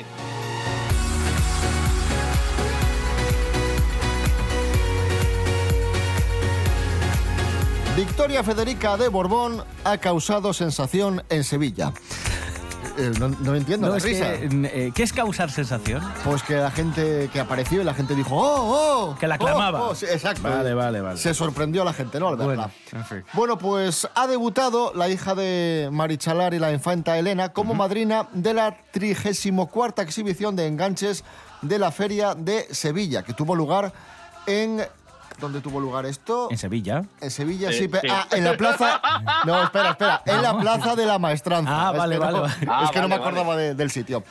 Victoria 8.05 8.43
Federica 8.43 8.97
de 8.97 9.07
Borbón 9.07 9.63
ha 9.85 9.97
causado 9.97 10.51
sensación 10.51 11.23
en 11.29 11.45
Sevilla. 11.45 11.93
Eh, 12.97 13.13
no, 13.17 13.29
no 13.29 13.55
entiendo 13.55 13.87
No, 13.87 13.93
la 13.93 13.97
es 13.97 14.03
risa. 14.03 14.33
que, 14.33 14.47
eh, 14.87 14.91
¿Qué 14.93 15.03
es 15.03 15.13
causar 15.13 15.49
sensación? 15.49 16.03
Pues 16.25 16.43
que 16.43 16.55
la 16.55 16.69
gente 16.69 17.29
que 17.31 17.39
apareció 17.39 17.79
y 17.81 17.85
la 17.85 17.93
gente 17.93 18.13
dijo, 18.13 18.35
¡oh, 18.35 19.11
oh! 19.13 19.15
Que 19.17 19.25
la 19.25 19.35
oh, 19.35 19.37
aclamaba. 19.37 19.83
oh", 19.83 19.95
sí, 19.95 20.05
exacto. 20.05 20.43
Vale, 20.43 20.73
vale, 20.73 20.99
vale. 20.99 21.17
Se 21.17 21.33
sorprendió 21.33 21.85
la 21.85 21.93
gente, 21.93 22.19
¿no? 22.19 22.27
Al 22.27 22.35
verla. 22.35 22.53
Bueno, 22.53 22.71
en 22.91 23.05
fin. 23.05 23.23
Bueno, 23.31 23.57
pues 23.57 24.05
ha 24.13 24.27
debutado 24.27 24.91
la 24.93 25.07
hija 25.07 25.33
de 25.33 25.87
Marichalar 25.89 26.53
y 26.53 26.59
la 26.59 26.73
infanta 26.73 27.17
Elena 27.17 27.53
como 27.53 27.73
madrina 27.73 28.27
de 28.33 28.53
la 28.53 28.75
34 28.91 30.03
exhibición 30.03 30.57
de 30.57 30.67
enganches 30.67 31.23
de 31.61 31.79
la 31.79 31.89
Feria 31.89 32.35
de 32.35 32.67
Sevilla, 32.69 33.23
que 33.23 33.31
tuvo 33.33 33.55
lugar 33.55 33.93
en... 34.45 34.81
¿Dónde 35.43 35.59
tuvo 35.59 35.81
lugar 35.81 36.05
esto? 36.05 36.47
En 36.49 36.57
Sevilla. 36.57 37.03
En 37.19 37.29
Sevilla, 37.29 37.69
sí. 37.73 37.79
Sí, 37.79 37.87
pe- 37.89 37.99
sí. 37.99 38.07
Ah, 38.09 38.25
en 38.31 38.45
la 38.45 38.55
plaza... 38.55 39.01
No, 39.45 39.61
espera, 39.61 39.89
espera. 39.91 40.21
En 40.25 40.41
la 40.41 40.57
plaza 40.57 40.95
de 40.95 41.05
la 41.05 41.19
maestranza. 41.19 41.89
Ah, 41.89 41.91
Es 41.91 41.97
vale, 41.97 42.15
que 42.15 42.19
no- 42.19 42.25
vale, 42.25 42.39
vale. 42.39 42.53
Es 42.61 42.67
Ah, 42.69 42.89
que 42.93 43.01
no 43.01 43.09
me 43.09 43.17
vale, 43.17 43.21
acordaba 43.29 43.57
de- 43.57 43.75
del 43.75 43.91
sitio. 43.91 44.23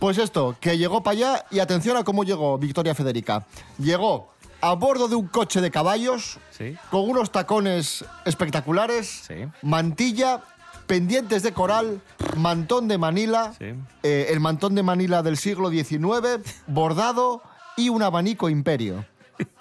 Pues 0.00 0.18
esto, 0.18 0.56
que 0.60 0.76
llegó 0.76 1.04
para 1.04 1.12
allá 1.12 1.44
y 1.52 1.60
atención 1.60 1.96
a 1.96 2.02
cómo 2.02 2.24
llegó 2.24 2.58
Victoria 2.58 2.96
Federica. 2.96 3.46
Llegó 3.78 4.32
a 4.60 4.72
bordo 4.74 5.06
de 5.06 5.14
un 5.14 5.28
coche 5.28 5.60
de 5.60 5.70
caballos, 5.70 6.38
Sí. 6.50 6.76
con 6.90 7.08
unos 7.08 7.30
tacones 7.30 8.04
espectaculares, 8.24 9.22
Sí. 9.28 9.46
mantilla, 9.62 10.40
pendientes 10.88 11.44
de 11.44 11.52
coral, 11.52 12.00
mantón 12.36 12.88
de 12.88 12.98
Manila, 12.98 13.52
Sí. 13.56 13.66
eh, 14.02 14.26
el 14.30 14.40
mantón 14.40 14.74
de 14.74 14.82
Manila 14.82 15.22
del 15.22 15.36
siglo 15.36 15.70
XIX, 15.70 16.40
bordado 16.66 17.40
y 17.76 17.88
un 17.88 18.02
abanico 18.02 18.48
imperio. 18.48 19.04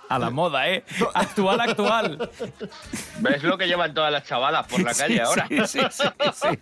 A 0.09 0.19
la 0.19 0.29
moda, 0.29 0.69
¿eh? 0.69 0.83
Actual, 1.13 1.59
actual. 1.61 2.29
¿Ves 3.19 3.43
lo 3.43 3.57
que 3.57 3.67
llevan 3.67 3.93
todas 3.93 4.11
las 4.11 4.23
chavalas 4.23 4.67
por 4.67 4.81
la 4.81 4.93
calle 4.93 5.15
Sí, 5.15 5.19
ahora? 5.19 5.47
Sí, 5.47 5.57
sí, 5.67 5.79
sí, 5.91 6.03
sí. 6.33 6.59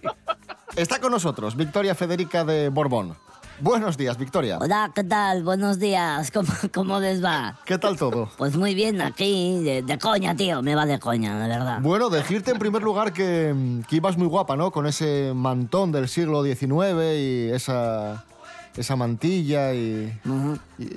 Está 0.76 1.00
con 1.00 1.12
nosotros 1.12 1.56
Victoria 1.56 1.94
Federica 1.96 2.44
de 2.46 2.70
Borbón. 2.70 3.16
Buenos 3.60 3.98
días, 3.98 4.18
Victoria. 4.18 4.58
Hola, 4.60 4.92
¿qué 4.96 5.04
tal? 5.04 5.44
Buenos 5.44 5.78
días. 5.78 6.32
¿Cómo, 6.32 6.50
cómo 6.74 7.00
les 7.00 7.24
va? 7.24 7.60
¿Qué 7.66 7.78
tal 7.78 7.98
todo? 7.98 8.30
Pues 8.38 8.56
muy 8.58 8.74
bien, 8.74 9.00
aquí, 9.02 9.62
de, 9.64 9.84
de 9.84 9.98
coña, 10.00 10.36
tío. 10.36 10.62
Me 10.64 10.74
va 10.74 10.86
de 10.86 11.00
coña, 11.00 11.40
de 11.40 11.48
verdad. 11.48 11.78
Bueno, 11.80 12.10
decirte 12.10 12.52
en 12.52 12.60
primer 12.60 12.82
lugar 12.82 13.14
que, 13.14 13.54
que 13.88 13.96
ibas 13.98 14.18
muy 14.18 14.28
guapa, 14.28 14.56
¿no? 14.58 14.72
Con 14.72 14.88
ese 14.88 15.34
mantón 15.36 15.92
del 15.92 16.10
siglo 16.10 16.44
XIX 16.44 17.16
y 17.16 17.50
esa, 17.52 18.26
esa 18.76 18.96
mantilla 18.96 19.74
y, 19.74 20.12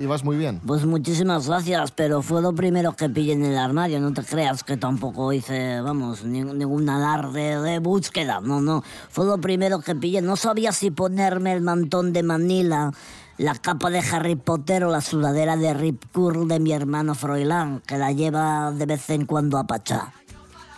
ibas 0.00 0.24
muy 0.24 0.36
bien. 0.36 0.60
Pues 0.66 0.84
muchísimas 0.86 1.46
gracias, 1.48 1.90
pero 1.92 2.22
fue 2.22 2.40
lo 2.42 2.54
primero 2.54 2.92
que 2.94 3.08
pillé 3.08 3.32
en 3.34 3.44
el 3.44 3.58
armario. 3.58 4.00
No 4.00 4.12
te 4.12 4.22
creas 4.22 4.64
que 4.64 4.76
tampoco 4.76 5.32
hice, 5.32 5.80
vamos, 5.80 6.24
ni- 6.24 6.42
ningún 6.42 6.88
alarde 6.88 7.60
de 7.60 7.78
búsqueda. 7.78 8.40
No, 8.40 8.60
no. 8.60 8.82
Fue 9.10 9.26
lo 9.26 9.38
primero 9.38 9.80
que 9.80 9.94
pillé. 9.94 10.22
No 10.22 10.36
sabía 10.36 10.72
si 10.72 10.90
ponerme 10.90 11.52
el 11.52 11.60
mantón 11.60 12.12
de 12.12 12.22
Manila, 12.22 12.92
la 13.38 13.54
capa 13.54 13.90
de 13.90 13.98
Harry 13.98 14.36
Potter 14.36 14.84
o 14.84 14.90
la 14.90 15.02
sudadera 15.02 15.56
de 15.56 15.74
Rip 15.74 16.04
Curl 16.12 16.48
de 16.48 16.58
mi 16.60 16.72
hermano 16.72 17.14
Froilán, 17.14 17.82
que 17.86 17.98
la 17.98 18.12
lleva 18.12 18.70
de 18.72 18.86
vez 18.86 19.10
en 19.10 19.26
cuando 19.26 19.58
a 19.58 19.66
Pachá. 19.66 20.12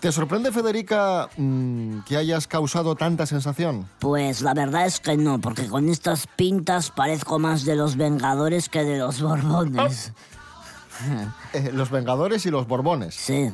¿Te 0.01 0.13
sorprende, 0.13 0.53
Federica, 0.53 1.29
mm, 1.37 2.01
que 2.07 2.17
hayas 2.17 2.47
causado 2.47 2.95
tanta 2.95 3.27
sensación? 3.27 3.89
Pues 3.99 4.43
la 4.43 4.55
verdad 4.55 4.87
es 4.87 5.01
que 5.01 5.17
no, 5.17 5.41
porque 5.41 5.67
con 5.67 5.89
estas 5.89 6.29
pintas 6.29 6.93
parezco 6.93 7.41
más 7.41 7.65
de 7.65 7.75
los 7.75 7.97
Vengadores 7.97 8.69
que 8.69 8.85
de 8.85 8.99
los 8.99 9.21
Borbones. 9.21 10.13
Eh, 11.53 11.71
los 11.73 11.93
Vengadores 11.93 12.45
y 12.45 12.51
los 12.51 12.67
Borbones. 12.67 13.15
Sí. 13.15 13.53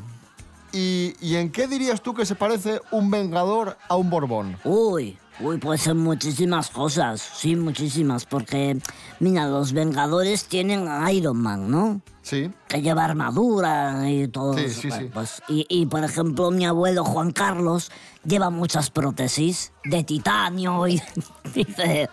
¿Y, 0.72 1.14
y 1.20 1.36
en 1.36 1.52
qué 1.52 1.66
dirías 1.66 2.00
tú 2.00 2.14
que 2.14 2.24
se 2.24 2.34
parece 2.34 2.80
un 2.90 3.10
Vengador 3.10 3.76
a 3.86 3.96
un 3.96 4.08
Borbón? 4.08 4.56
Uy, 4.64 5.18
uy, 5.40 5.58
pues 5.58 5.86
en 5.86 5.98
muchísimas 5.98 6.70
cosas, 6.70 7.20
sí, 7.20 7.56
muchísimas, 7.56 8.24
porque, 8.24 8.78
mira, 9.20 9.46
los 9.48 9.72
Vengadores 9.72 10.44
tienen 10.46 10.88
a 10.88 11.10
Iron 11.12 11.36
Man, 11.38 11.70
¿no? 11.70 12.00
Sí. 12.22 12.50
Que 12.68 12.80
lleva 12.80 13.04
armadura 13.04 14.08
y 14.10 14.28
todo 14.28 14.54
Sí, 14.54 14.64
eso. 14.64 14.80
sí, 14.80 14.90
sí. 14.90 15.10
Pues, 15.12 15.42
y, 15.48 15.66
y, 15.68 15.86
por 15.86 16.02
ejemplo, 16.04 16.50
mi 16.50 16.64
abuelo 16.64 17.04
Juan 17.04 17.32
Carlos 17.32 17.90
lleva 18.24 18.48
muchas 18.50 18.90
prótesis 18.90 19.72
de 19.84 20.04
titanio 20.04 20.88
y, 20.88 21.02
y, 21.54 21.64
de- 21.64 22.08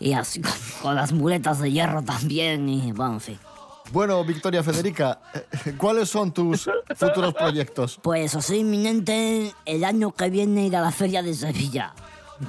y 0.00 0.12
así 0.14 0.40
con, 0.40 0.52
con 0.82 0.94
las 0.96 1.12
muletas 1.12 1.60
de 1.60 1.70
hierro 1.70 2.02
también 2.02 2.68
y, 2.68 2.90
bueno, 2.92 3.14
en 3.14 3.20
fin. 3.20 3.38
Bueno, 3.92 4.24
Victoria 4.24 4.62
Federica, 4.62 5.20
eh, 5.66 5.74
¿cuáles 5.76 6.08
son 6.08 6.32
tus 6.32 6.68
futuros 6.96 7.34
proyectos? 7.34 7.98
Pues 8.02 8.34
así 8.34 8.56
inminente, 8.56 9.54
el 9.66 9.84
año 9.84 10.12
que 10.12 10.30
viene 10.30 10.66
ir 10.66 10.76
a 10.76 10.80
la 10.80 10.90
feria 10.92 11.22
de 11.22 11.34
Sevilla. 11.34 11.92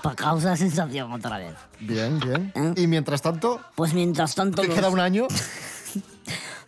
Para 0.01 0.15
causar 0.15 0.57
sensación 0.57 1.11
otra 1.11 1.37
vez. 1.37 1.53
Bien, 1.79 2.19
bien. 2.19 2.51
¿Eh? 2.55 2.73
Y 2.77 2.87
mientras 2.87 3.21
tanto, 3.21 3.59
Pues 3.75 3.93
mientras 3.93 4.33
tanto... 4.35 4.61
¿te 4.61 4.67
los- 4.67 4.75
queda 4.75 4.89
un 4.89 4.99
año? 4.99 5.27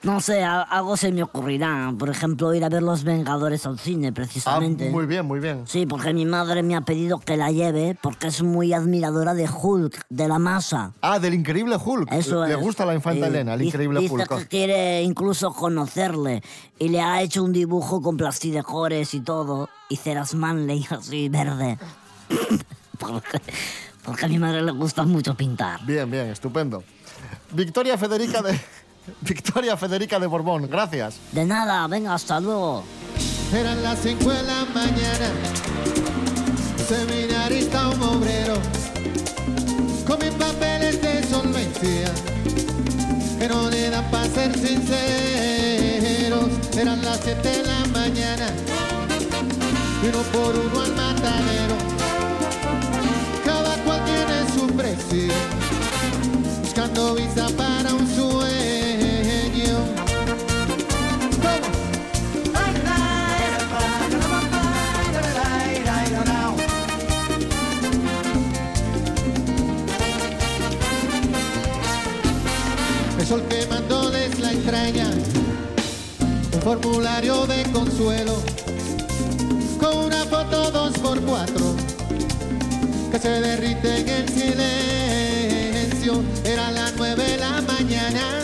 No 0.03 0.21
sé, 0.21 0.43
algo 0.43 0.97
se 0.97 1.11
me 1.11 1.23
ocurrirá. 1.23 1.91
Por 1.97 2.09
ejemplo, 2.11 2.53
ir 2.53 2.63
a 2.63 2.69
ver 2.69 2.83
Los 2.83 3.03
Vengadores 3.03 3.65
al 3.65 3.79
cine, 3.79 4.09
Ah, 4.09 4.13
precisamente. 4.13 4.91
muy 4.91 5.07
bien, 5.07 5.25
muy 5.25 5.39
bien. 5.39 5.63
Sí, 5.65 5.87
porque 5.87 6.13
mi 6.13 6.25
madre 6.27 6.61
me 6.61 6.75
ha 6.75 6.81
pedido 6.81 7.17
que 7.17 7.35
la 7.37 7.49
lleve 7.49 7.97
porque 7.99 8.27
es 8.27 8.43
muy 8.43 8.71
admiradora 8.71 9.33
de 9.33 9.49
Hulk, 9.49 9.99
de 10.09 10.27
la 10.27 10.37
masa. 10.37 10.91
Ah, 11.01 11.17
del 11.17 11.33
increíble 11.33 11.77
Hulk. 11.83 12.11
Eso 12.11 12.45
Le 12.45 12.53
es. 12.53 12.59
gusta 12.59 12.85
la 12.85 12.93
infanta 12.93 13.25
Sí, 13.25 13.31
Elena, 13.31 13.55
el 13.55 13.63
increíble 13.63 13.99
dice 14.01 14.13
Hulk. 14.13 14.37
que 14.37 14.47
quiere 14.47 15.01
incluso 15.01 15.51
conocerle 15.51 16.43
y 16.77 16.89
le 16.89 17.01
ha 17.01 17.23
hecho 17.23 17.43
un 17.43 17.51
dibujo 17.51 17.99
con 17.99 18.15
plastidecores 18.15 19.11
y 19.15 19.21
todo 19.21 19.69
y 19.89 19.95
ceras 19.95 20.35
Manley 20.35 20.85
así 20.91 21.29
verde. 21.29 21.79
Porque, 22.95 23.41
porque 24.03 24.25
a 24.25 24.27
mi 24.27 24.39
madre 24.39 24.61
le 24.61 24.71
gusta 24.71 25.03
mucho 25.03 25.35
pintar. 25.35 25.85
Bien, 25.85 26.09
bien, 26.09 26.29
estupendo. 26.29 26.83
Victoria 27.51 27.97
Federica 27.97 28.41
de 28.41 28.59
Victoria 29.21 29.77
Federica 29.77 30.19
de 30.19 30.27
Borbón, 30.27 30.67
gracias. 30.69 31.17
De 31.31 31.45
nada, 31.45 31.87
venga, 31.87 32.13
hasta 32.13 32.39
luego. 32.39 32.83
Eran 33.53 33.81
las 33.83 33.99
5 33.99 34.29
de 34.29 34.43
la 34.43 34.65
mañana, 34.73 35.29
seminarista 36.87 37.89
un 37.89 38.01
obrero, 38.01 38.55
con 40.07 40.19
mis 40.19 40.31
papeles 40.31 41.01
de 41.01 41.23
solvencia, 41.23 42.11
que 43.39 43.47
no 43.47 43.69
le 43.69 43.89
dan 43.91 44.09
para 44.11 44.25
ser 44.25 44.53
sinceros. 44.57 46.49
Eran 46.75 47.01
las 47.03 47.19
7 47.21 47.47
de 47.47 47.63
la 47.63 47.85
mañana, 47.93 48.47
y 50.03 50.07
uno 50.07 50.19
por 50.33 50.55
uno 50.55 50.81
al 50.81 50.91
matadero, 50.95 51.75
buscando 56.61 57.15
visa 57.15 57.47
para 57.55 57.93
un 57.93 58.05
sueño. 58.13 59.77
El 73.17 73.25
sol 73.25 73.43
quemando 73.49 74.11
la 74.39 74.51
entraña, 74.51 75.09
un 76.53 76.61
formulario 76.61 77.47
de 77.47 77.63
consuelo, 77.71 78.35
con 79.79 79.97
una 79.97 80.25
foto 80.25 80.69
dos 80.71 80.97
por 80.97 81.21
cuatro 81.21 81.84
que 83.15 83.21
se 83.21 83.29
derrite 83.29 83.99
en 83.99 84.09
el 84.09 84.27
silencio, 84.27 86.21
era 86.43 86.69
las 86.71 86.93
nueve 86.97 87.23
de 87.23 87.37
la 87.37 87.61
mañana, 87.61 88.41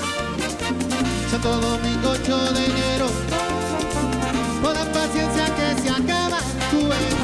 Santo 1.30 1.58
Domingo 1.60 2.12
8 2.12 2.54
de 2.54 2.66
enero, 2.66 3.08
la 4.64 4.86
paciencia 4.94 5.46
que 5.56 5.82
se 5.82 5.90
acaba, 5.90 6.38
ves, 6.72 7.16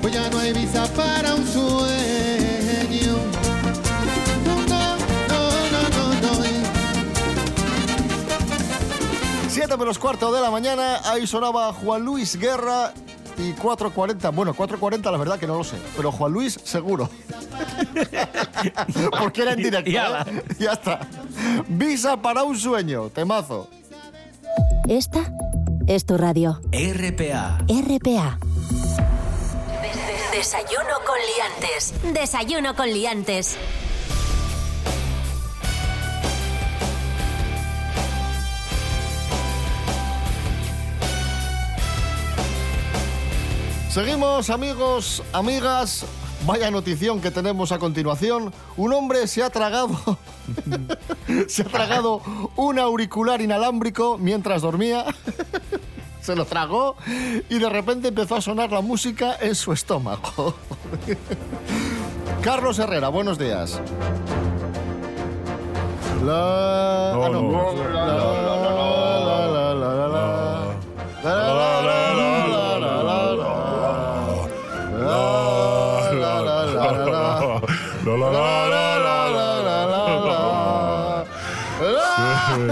pues 0.00 0.14
ya 0.14 0.30
no 0.30 0.38
hay 0.38 0.54
visa 0.54 0.86
para 0.94 1.34
un 1.34 1.46
sueño. 1.46 3.18
No, 4.46 4.54
no, 4.66 4.96
no. 5.28 5.50
7 9.48 9.76
menos 9.76 9.98
cuarto 9.98 10.32
de 10.32 10.40
la 10.40 10.50
mañana, 10.50 11.00
ahí 11.04 11.26
sonaba 11.26 11.74
Juan 11.74 12.02
Luis 12.02 12.36
Guerra 12.36 12.94
y 13.40 13.54
4.40. 13.54 14.34
Bueno, 14.34 14.54
4.40 14.54 15.10
la 15.10 15.18
verdad 15.18 15.38
que 15.38 15.46
no 15.46 15.56
lo 15.56 15.64
sé, 15.64 15.76
pero 15.96 16.12
Juan 16.12 16.32
Luis 16.32 16.58
seguro. 16.62 17.08
Porque 19.18 19.42
era 19.42 19.52
en 19.52 19.62
directo. 19.62 19.90
¿eh? 19.90 20.42
Ya 20.58 20.72
está. 20.72 21.00
Visa 21.68 22.20
para 22.20 22.42
un 22.42 22.58
sueño, 22.58 23.08
temazo. 23.08 23.68
Esta 24.88 25.32
es 25.86 26.04
tu 26.04 26.16
radio. 26.16 26.60
RPA. 26.72 27.58
RPA. 27.68 28.38
Desayuno 30.32 30.94
con 31.06 31.16
liantes. 31.36 31.94
Desayuno 32.14 32.76
con 32.76 32.92
liantes. 32.92 33.56
Seguimos, 43.90 44.50
amigos, 44.50 45.20
amigas. 45.32 46.06
Vaya 46.46 46.70
notición 46.70 47.20
que 47.20 47.32
tenemos 47.32 47.72
a 47.72 47.80
continuación. 47.80 48.54
Un 48.76 48.92
hombre 48.92 49.26
se 49.26 49.42
ha 49.42 49.50
tragado. 49.50 50.16
se 51.48 51.62
ha 51.62 51.64
tragado 51.64 52.22
un 52.54 52.78
auricular 52.78 53.40
inalámbrico 53.40 54.16
mientras 54.16 54.62
dormía. 54.62 55.06
se 56.22 56.36
lo 56.36 56.44
tragó 56.44 56.94
y 57.48 57.58
de 57.58 57.68
repente 57.68 58.08
empezó 58.08 58.36
a 58.36 58.40
sonar 58.40 58.70
la 58.70 58.80
música 58.80 59.36
en 59.40 59.56
su 59.56 59.72
estómago. 59.72 60.54
Carlos 62.42 62.78
Herrera, 62.78 63.08
buenos 63.08 63.38
días. 63.38 63.80
La... 66.24 67.12
Ah, 67.12 67.28
no. 67.28 67.74
la, 67.92 68.59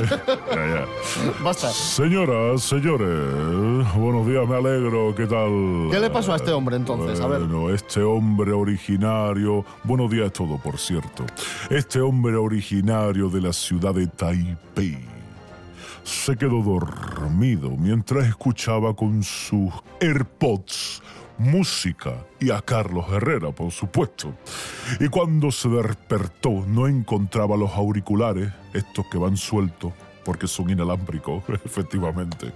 Ya, 0.09 0.67
ya. 0.67 0.87
Basta. 1.43 1.71
Señoras, 1.71 2.63
señores, 2.63 3.95
buenos 3.95 4.27
días, 4.27 4.49
me 4.49 4.57
alegro, 4.57 5.15
¿qué 5.15 5.27
tal? 5.27 5.89
¿Qué 5.91 6.01
le 6.01 6.11
pasó 6.11 6.33
a 6.33 6.37
este 6.37 6.53
hombre 6.53 6.77
entonces? 6.77 7.21
A 7.21 7.27
ver. 7.27 7.41
Bueno, 7.41 7.71
este 7.71 8.03
hombre 8.03 8.53
originario, 8.53 9.65
buenos 9.85 10.11
días 10.11 10.33
todo, 10.33 10.59
por 10.59 10.79
cierto. 10.79 11.25
Este 11.71 12.01
hombre 12.01 12.37
originario 12.37 13.29
de 13.29 13.41
la 13.41 13.53
ciudad 13.53 13.95
de 13.95 14.07
Taipei 14.07 14.99
se 16.05 16.37
quedó 16.37 16.63
dormido 16.63 17.71
mientras 17.71 18.27
escuchaba 18.27 18.95
con 18.95 19.23
sus 19.23 19.71
AirPods 20.01 21.03
música 21.39 22.27
y 22.41 22.51
a 22.51 22.61
Carlos 22.61 23.07
Herrera, 23.11 23.53
por 23.53 23.71
supuesto. 23.71 24.35
Y 25.01 25.09
cuando 25.09 25.51
se 25.51 25.69
despertó 25.69 26.65
no 26.67 26.87
encontraba 26.89 27.57
los 27.57 27.71
auriculares, 27.73 28.53
estos 28.75 29.07
que 29.07 29.19
van 29.19 29.37
sueltos, 29.37 29.93
porque 30.25 30.47
son 30.47 30.71
inalámbricos, 30.71 31.43
efectivamente. 31.65 32.53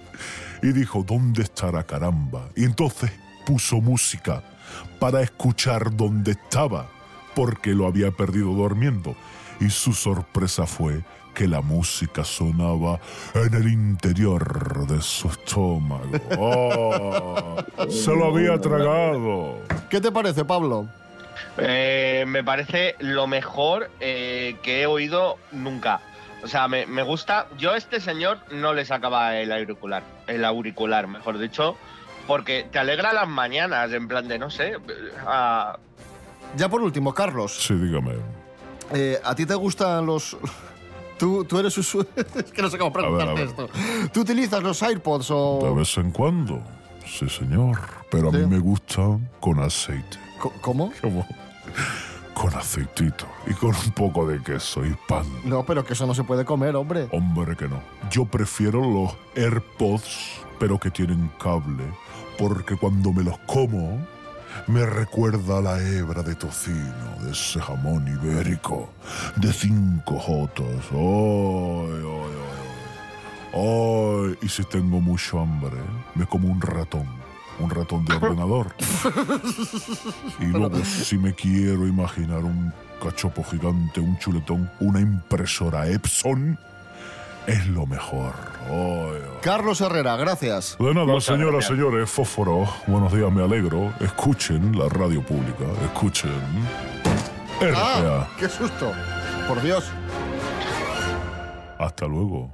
Y 0.61 0.71
dijo, 0.73 1.03
¿dónde 1.03 1.43
estará 1.43 1.83
caramba? 1.83 2.49
Y 2.55 2.65
entonces 2.65 3.11
puso 3.45 3.81
música 3.81 4.43
para 4.99 5.21
escuchar 5.21 5.95
dónde 5.95 6.31
estaba, 6.31 6.87
porque 7.35 7.73
lo 7.73 7.87
había 7.87 8.11
perdido 8.11 8.53
durmiendo. 8.53 9.15
Y 9.59 9.69
su 9.69 9.93
sorpresa 9.93 10.65
fue 10.65 11.03
que 11.33 11.47
la 11.47 11.61
música 11.61 12.23
sonaba 12.23 12.99
en 13.33 13.53
el 13.53 13.67
interior 13.67 14.85
de 14.87 15.01
su 15.01 15.27
estómago. 15.29 16.11
¡Oh! 16.37 17.55
se 17.89 18.15
lo 18.15 18.25
había 18.27 18.59
tragado. 18.59 19.57
¿Qué 19.89 19.99
te 19.99 20.11
parece, 20.11 20.45
Pablo? 20.45 20.87
Eh, 21.57 22.25
me 22.27 22.43
parece 22.43 22.95
lo 22.99 23.27
mejor 23.27 23.89
eh, 23.99 24.55
que 24.63 24.81
he 24.81 24.85
oído 24.85 25.37
nunca. 25.51 26.01
O 26.43 26.47
sea, 26.47 26.67
me, 26.67 26.85
me 26.85 27.03
gusta. 27.03 27.47
Yo 27.57 27.71
a 27.71 27.77
este 27.77 27.99
señor 27.99 28.37
no 28.51 28.73
le 28.73 28.85
sacaba 28.85 29.37
el 29.37 29.51
auricular, 29.51 30.03
el 30.27 30.43
auricular, 30.45 31.07
mejor 31.07 31.39
dicho, 31.39 31.77
porque 32.27 32.67
te 32.71 32.79
alegra 32.79 33.13
las 33.13 33.27
mañanas, 33.27 33.91
en 33.93 34.07
plan 34.07 34.27
de, 34.27 34.37
no 34.39 34.49
sé, 34.49 34.73
Ya 36.57 36.69
por 36.69 36.81
último, 36.81 37.13
Carlos, 37.13 37.53
Sí, 37.65 37.73
dígame. 37.75 38.13
eh, 38.93 39.19
¿a 39.23 39.33
ti 39.35 39.45
te 39.45 39.55
gustan 39.55 40.05
los... 40.05 40.37
Tú, 41.23 41.45
tú 41.45 41.57
eres 41.57 41.77
usu- 41.77 42.05
es 42.35 42.51
que 42.51 42.61
no 42.61 42.69
sé 42.69 42.77
cómo 42.77 42.91
preguntarte 42.91 43.31
A 43.31 43.33
ver, 43.33 43.43
a 43.47 43.49
esto. 43.49 43.69
¿Tú 44.11 44.19
utilizas 44.21 44.61
los 44.61 44.83
AirPods 44.83 45.31
o...? 45.31 45.59
De 45.63 45.73
vez 45.73 45.97
en 45.97 46.11
cuando. 46.11 46.61
Sí, 47.05 47.29
señor. 47.29 47.79
Pero 48.11 48.27
a 48.27 48.31
mí 48.33 48.45
me 48.45 48.59
gustan 48.59 49.29
con 49.39 49.57
aceite. 49.61 50.17
¿Cómo? 50.59 50.91
Como 51.01 51.25
con 52.33 52.53
aceitito 52.55 53.25
y 53.47 53.53
con 53.53 53.69
un 53.73 53.91
poco 53.91 54.27
de 54.27 54.41
queso 54.43 54.85
y 54.85 54.93
pan. 55.07 55.23
No, 55.45 55.63
pero 55.65 55.85
que 55.85 55.93
eso 55.93 56.05
no 56.05 56.13
se 56.13 56.25
puede 56.25 56.43
comer, 56.43 56.75
hombre. 56.75 57.07
Hombre 57.13 57.55
que 57.55 57.69
no. 57.69 57.81
Yo 58.11 58.25
prefiero 58.25 58.81
los 58.81 59.15
AirPods, 59.37 60.41
pero 60.59 60.77
que 60.77 60.91
tienen 60.91 61.31
cable, 61.41 61.85
porque 62.37 62.75
cuando 62.75 63.13
me 63.13 63.23
los 63.23 63.37
como, 63.45 64.05
me 64.67 64.85
recuerda 64.85 65.57
a 65.57 65.61
la 65.61 65.81
hebra 65.81 66.23
de 66.23 66.35
tocino, 66.35 67.17
de 67.21 67.31
ese 67.31 67.59
jamón 67.59 68.07
ibérico, 68.07 68.93
de 69.35 69.51
cinco 69.51 70.19
jotos. 70.19 70.85
¡Ay, 70.91 72.01
ay, 72.01 72.33
ay! 73.53 74.29
¡Ay! 74.31 74.37
Y 74.41 74.49
si 74.49 74.63
tengo 74.63 74.99
mucho 74.99 75.39
hambre, 75.39 75.77
me 76.15 76.25
como 76.25 76.47
un 76.49 76.61
ratón. 76.61 77.07
Un 77.59 77.69
ratón 77.69 78.03
de 78.05 78.15
ordenador. 78.15 78.73
Y 80.39 80.45
luego, 80.45 80.83
si 80.83 81.19
me 81.19 81.35
quiero 81.35 81.85
imaginar 81.85 82.43
un 82.43 82.73
cachopo 83.01 83.43
gigante, 83.43 83.99
un 83.99 84.17
chuletón, 84.17 84.71
una 84.79 84.99
impresora 84.99 85.87
Epson, 85.87 86.57
es 87.47 87.67
lo 87.67 87.85
mejor. 87.85 88.33
Carlos 89.41 89.81
Herrera, 89.81 90.15
gracias. 90.15 90.77
De 90.79 90.93
nada, 90.93 91.05
Muchas 91.05 91.25
señoras, 91.25 91.53
gracias. 91.53 91.77
señores, 91.77 92.09
fósforo, 92.09 92.67
buenos 92.87 93.13
días, 93.13 93.31
me 93.31 93.43
alegro. 93.43 93.93
Escuchen 93.99 94.77
la 94.77 94.87
radio 94.89 95.21
pública, 95.21 95.65
escuchen. 95.83 96.31
RPA. 97.59 97.73
¡Ah! 97.75 98.27
¡Qué 98.39 98.47
susto! 98.47 98.91
Por 99.47 99.61
Dios. 99.61 99.91
Hasta 101.77 102.05
luego. 102.07 102.49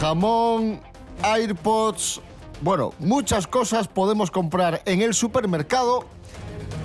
Jamón, 0.00 0.80
AirPods... 1.22 2.20
Bueno, 2.62 2.94
muchas 2.98 3.46
cosas 3.46 3.86
podemos 3.86 4.30
comprar 4.30 4.82
en 4.86 5.02
el 5.02 5.12
supermercado 5.12 6.06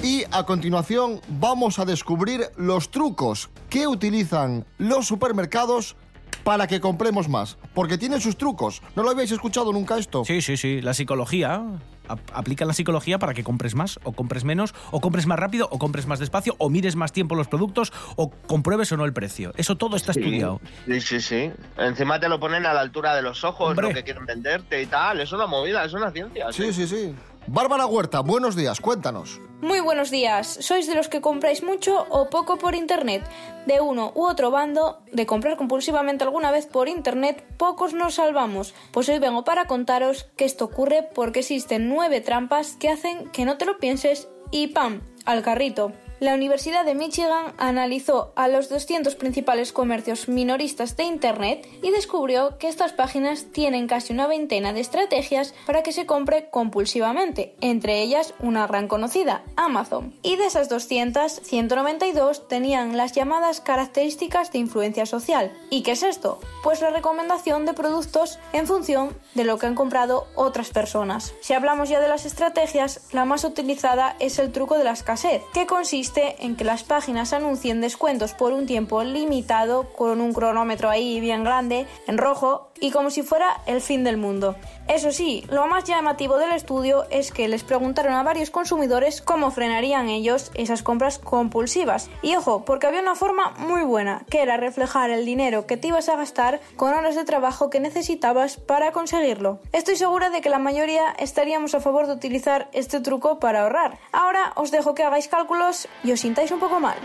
y 0.03 0.23
a 0.31 0.45
continuación 0.45 1.21
vamos 1.39 1.79
a 1.79 1.85
descubrir 1.85 2.49
los 2.57 2.91
trucos 2.91 3.49
que 3.69 3.87
utilizan 3.87 4.65
los 4.77 5.07
supermercados 5.07 5.95
para 6.43 6.67
que 6.67 6.81
compremos 6.81 7.29
más. 7.29 7.57
Porque 7.73 7.97
tienen 7.97 8.19
sus 8.19 8.35
trucos. 8.35 8.81
¿No 8.95 9.03
lo 9.03 9.11
habéis 9.11 9.31
escuchado 9.31 9.71
nunca 9.71 9.97
esto? 9.97 10.25
Sí, 10.25 10.41
sí, 10.41 10.57
sí. 10.57 10.81
La 10.81 10.93
psicología. 10.93 11.63
Ap- 12.11 12.19
Aplican 12.33 12.67
la 12.67 12.73
psicología 12.73 13.19
para 13.19 13.33
que 13.33 13.43
compres 13.43 13.75
más 13.75 13.99
o 14.03 14.11
compres 14.13 14.43
menos, 14.43 14.73
o 14.91 15.01
compres 15.01 15.25
más 15.27 15.39
rápido 15.39 15.67
o 15.71 15.79
compres 15.79 16.07
más 16.07 16.19
despacio, 16.19 16.55
o 16.57 16.69
mires 16.69 16.95
más 16.95 17.11
tiempo 17.11 17.35
los 17.35 17.47
productos, 17.47 17.91
o 18.15 18.29
compruebes 18.31 18.91
o 18.91 18.97
no 18.97 19.05
el 19.05 19.13
precio. 19.13 19.51
Eso 19.57 19.75
todo 19.77 19.95
está 19.95 20.11
estudiado. 20.11 20.59
Sí, 20.85 21.01
sí, 21.01 21.21
sí. 21.21 21.51
Encima 21.77 22.19
te 22.19 22.29
lo 22.29 22.39
ponen 22.39 22.65
a 22.65 22.73
la 22.73 22.81
altura 22.81 23.15
de 23.15 23.21
los 23.21 23.43
ojos, 23.43 23.69
Hombre. 23.69 23.87
lo 23.89 23.93
que 23.93 24.03
quieren 24.03 24.25
venderte 24.25 24.81
y 24.81 24.85
tal. 24.85 25.19
Es 25.19 25.31
una 25.31 25.47
movida, 25.47 25.83
es 25.85 25.93
una 25.93 26.11
ciencia. 26.11 26.51
Sí, 26.51 26.71
sí, 26.73 26.87
sí. 26.87 27.13
Bárbara 27.53 27.85
Huerta, 27.85 28.21
buenos 28.21 28.55
días, 28.55 28.79
cuéntanos. 28.79 29.41
Muy 29.59 29.81
buenos 29.81 30.09
días. 30.09 30.47
¿Sois 30.61 30.87
de 30.87 30.95
los 30.95 31.09
que 31.09 31.19
compráis 31.19 31.63
mucho 31.63 32.07
o 32.09 32.29
poco 32.29 32.57
por 32.57 32.75
Internet? 32.75 33.29
De 33.65 33.81
uno 33.81 34.13
u 34.15 34.23
otro 34.23 34.51
bando, 34.51 35.03
de 35.11 35.25
comprar 35.25 35.57
compulsivamente 35.57 36.23
alguna 36.23 36.49
vez 36.49 36.65
por 36.65 36.87
Internet, 36.87 37.45
pocos 37.57 37.93
nos 37.93 38.13
salvamos. 38.13 38.73
Pues 38.93 39.09
hoy 39.09 39.19
vengo 39.19 39.43
para 39.43 39.67
contaros 39.67 40.29
que 40.37 40.45
esto 40.45 40.63
ocurre 40.63 41.09
porque 41.13 41.39
existen 41.39 41.89
nueve 41.89 42.21
trampas 42.21 42.77
que 42.77 42.87
hacen 42.87 43.29
que 43.31 43.43
no 43.43 43.57
te 43.57 43.65
lo 43.65 43.79
pienses 43.79 44.29
y 44.51 44.67
¡pam! 44.67 45.01
al 45.25 45.41
carrito. 45.41 45.91
La 46.21 46.35
Universidad 46.35 46.85
de 46.85 46.93
Michigan 46.93 47.55
analizó 47.57 48.31
a 48.35 48.47
los 48.47 48.69
200 48.69 49.15
principales 49.15 49.73
comercios 49.73 50.29
minoristas 50.29 50.95
de 50.95 51.03
Internet 51.05 51.67
y 51.81 51.89
descubrió 51.89 52.59
que 52.59 52.67
estas 52.67 52.93
páginas 52.93 53.47
tienen 53.51 53.87
casi 53.87 54.13
una 54.13 54.27
veintena 54.27 54.71
de 54.71 54.81
estrategias 54.81 55.55
para 55.65 55.81
que 55.81 55.91
se 55.91 56.05
compre 56.05 56.51
compulsivamente, 56.51 57.55
entre 57.59 58.03
ellas 58.03 58.35
una 58.37 58.67
gran 58.67 58.87
conocida, 58.87 59.43
Amazon. 59.55 60.13
Y 60.21 60.35
de 60.35 60.45
esas 60.45 60.69
200, 60.69 61.41
192 61.41 62.47
tenían 62.47 62.97
las 62.97 63.13
llamadas 63.13 63.59
características 63.59 64.51
de 64.51 64.59
influencia 64.59 65.07
social. 65.07 65.51
¿Y 65.71 65.81
qué 65.81 65.93
es 65.93 66.03
esto? 66.03 66.39
Pues 66.61 66.81
la 66.81 66.91
recomendación 66.91 67.65
de 67.65 67.73
productos 67.73 68.37
en 68.53 68.67
función 68.67 69.17
de 69.33 69.43
lo 69.43 69.57
que 69.57 69.65
han 69.65 69.73
comprado 69.73 70.27
otras 70.35 70.69
personas. 70.69 71.33
Si 71.41 71.55
hablamos 71.55 71.89
ya 71.89 71.99
de 71.99 72.09
las 72.09 72.27
estrategias, 72.27 73.07
la 73.11 73.25
más 73.25 73.43
utilizada 73.43 74.15
es 74.19 74.37
el 74.37 74.51
truco 74.51 74.77
de 74.77 74.83
la 74.83 74.91
escasez, 74.91 75.41
que 75.51 75.65
consiste 75.65 76.10
en 76.17 76.55
que 76.55 76.63
las 76.63 76.83
páginas 76.83 77.33
anuncien 77.33 77.81
descuentos 77.81 78.33
por 78.33 78.53
un 78.53 78.65
tiempo 78.65 79.03
limitado 79.03 79.93
con 79.93 80.19
un 80.19 80.33
cronómetro 80.33 80.89
ahí 80.89 81.19
bien 81.19 81.43
grande, 81.43 81.87
en 82.07 82.17
rojo, 82.17 82.70
y 82.81 82.91
como 82.91 83.09
si 83.11 83.23
fuera 83.23 83.61
el 83.67 83.79
fin 83.79 84.03
del 84.03 84.17
mundo. 84.17 84.57
Eso 84.89 85.11
sí, 85.11 85.45
lo 85.49 85.67
más 85.67 85.85
llamativo 85.85 86.37
del 86.37 86.51
estudio 86.51 87.05
es 87.09 87.31
que 87.31 87.47
les 87.47 87.63
preguntaron 87.63 88.13
a 88.13 88.23
varios 88.23 88.49
consumidores 88.49 89.21
cómo 89.21 89.51
frenarían 89.51 90.09
ellos 90.09 90.51
esas 90.55 90.83
compras 90.83 91.19
compulsivas. 91.19 92.09
Y 92.21 92.35
ojo, 92.35 92.65
porque 92.65 92.87
había 92.87 92.99
una 92.99 93.15
forma 93.15 93.53
muy 93.57 93.83
buena, 93.83 94.25
que 94.29 94.41
era 94.41 94.57
reflejar 94.57 95.11
el 95.11 95.25
dinero 95.25 95.65
que 95.65 95.77
te 95.77 95.87
ibas 95.87 96.09
a 96.09 96.17
gastar 96.17 96.59
con 96.75 96.93
horas 96.93 97.15
de 97.15 97.23
trabajo 97.23 97.69
que 97.69 97.79
necesitabas 97.79 98.57
para 98.57 98.91
conseguirlo. 98.91 99.59
Estoy 99.71 99.95
segura 99.95 100.29
de 100.29 100.41
que 100.41 100.49
la 100.49 100.59
mayoría 100.59 101.11
estaríamos 101.19 101.75
a 101.75 101.79
favor 101.79 102.07
de 102.07 102.13
utilizar 102.13 102.69
este 102.73 102.99
truco 102.99 103.39
para 103.39 103.61
ahorrar. 103.61 103.99
Ahora 104.11 104.53
os 104.55 104.71
dejo 104.71 104.95
que 104.95 105.03
hagáis 105.03 105.27
cálculos 105.27 105.87
y 106.03 106.11
os 106.11 106.19
sintáis 106.19 106.51
un 106.51 106.59
poco 106.59 106.79
mal. 106.79 106.97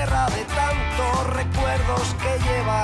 Cierra 0.00 0.30
de 0.30 0.44
tantos 0.46 1.26
recuerdos 1.36 2.16
que 2.22 2.32
lleva. 2.48 2.82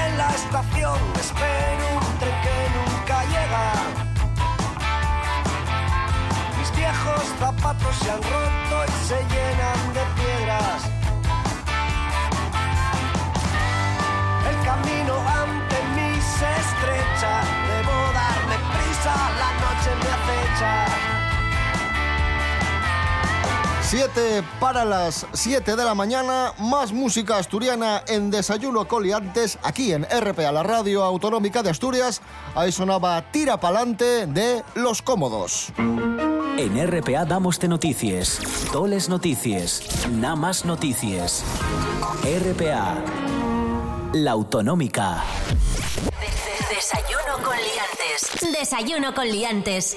En 0.00 0.16
la 0.16 0.28
estación 0.28 1.00
espero 1.18 1.86
un 1.96 2.18
tren 2.20 2.36
que 2.44 2.58
nunca 2.76 3.24
llega. 3.24 3.64
Mis 6.56 6.70
viejos 6.76 7.24
zapatos 7.40 7.96
se 7.96 8.10
han 8.12 8.22
roto 8.22 8.76
y 8.86 9.06
se 9.08 9.18
llenan 9.32 9.80
de 9.96 10.04
piedras. 10.18 10.82
El 14.50 14.56
camino 14.64 15.14
ante 15.42 15.78
mí 15.96 16.20
se 16.20 16.48
estrecha. 16.64 17.32
Debo 17.70 17.96
darme 18.20 18.56
prisa, 18.70 19.14
la 19.42 19.50
noche 19.62 19.90
me 20.00 20.08
acecha. 20.16 21.15
7 23.86 24.42
para 24.58 24.84
las 24.84 25.28
7 25.32 25.76
de 25.76 25.84
la 25.84 25.94
mañana, 25.94 26.52
más 26.58 26.92
música 26.92 27.38
asturiana 27.38 28.02
en 28.08 28.32
Desayuno 28.32 28.88
Coliantes, 28.88 29.60
aquí 29.62 29.92
en 29.92 30.04
RPA, 30.04 30.50
la 30.50 30.64
radio 30.64 31.04
autonómica 31.04 31.62
de 31.62 31.70
Asturias. 31.70 32.20
Ahí 32.56 32.72
sonaba 32.72 33.30
Tira 33.30 33.60
Pa'lante 33.60 34.26
de 34.26 34.64
Los 34.74 35.02
Cómodos. 35.02 35.72
En 35.78 36.84
RPA 36.84 37.26
damos 37.26 37.60
de 37.60 37.68
noticias, 37.68 38.40
toles 38.72 39.08
noticias, 39.08 39.82
nada 40.10 40.34
más 40.34 40.64
noticias. 40.64 41.44
RPA, 42.24 42.96
la 44.14 44.32
autonómica. 44.32 45.22
Desayuno 46.68 47.44
con 47.44 47.56
liantes. 47.56 48.52
Desayuno 48.58 49.14
con 49.14 49.28
liantes. 49.28 49.96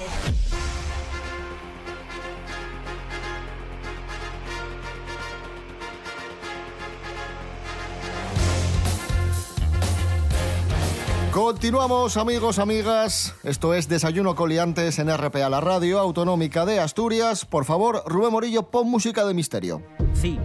Continuamos 11.50 12.16
amigos, 12.18 12.60
amigas. 12.60 13.34
Esto 13.42 13.74
es 13.74 13.90
Desayuno 13.90 14.36
Coliantes 14.36 15.00
en 15.00 15.10
RPA, 15.12 15.50
la 15.50 15.60
radio 15.60 15.98
autonómica 16.00 16.64
de 16.64 16.80
Asturias. 16.80 17.44
Por 17.44 17.66
favor, 17.66 18.04
Rubén 18.06 18.32
Morillo, 18.32 18.70
pon 18.70 18.88
música 18.88 19.26
de 19.26 19.34
misterio. 19.34 19.82
Sí. 20.14 20.38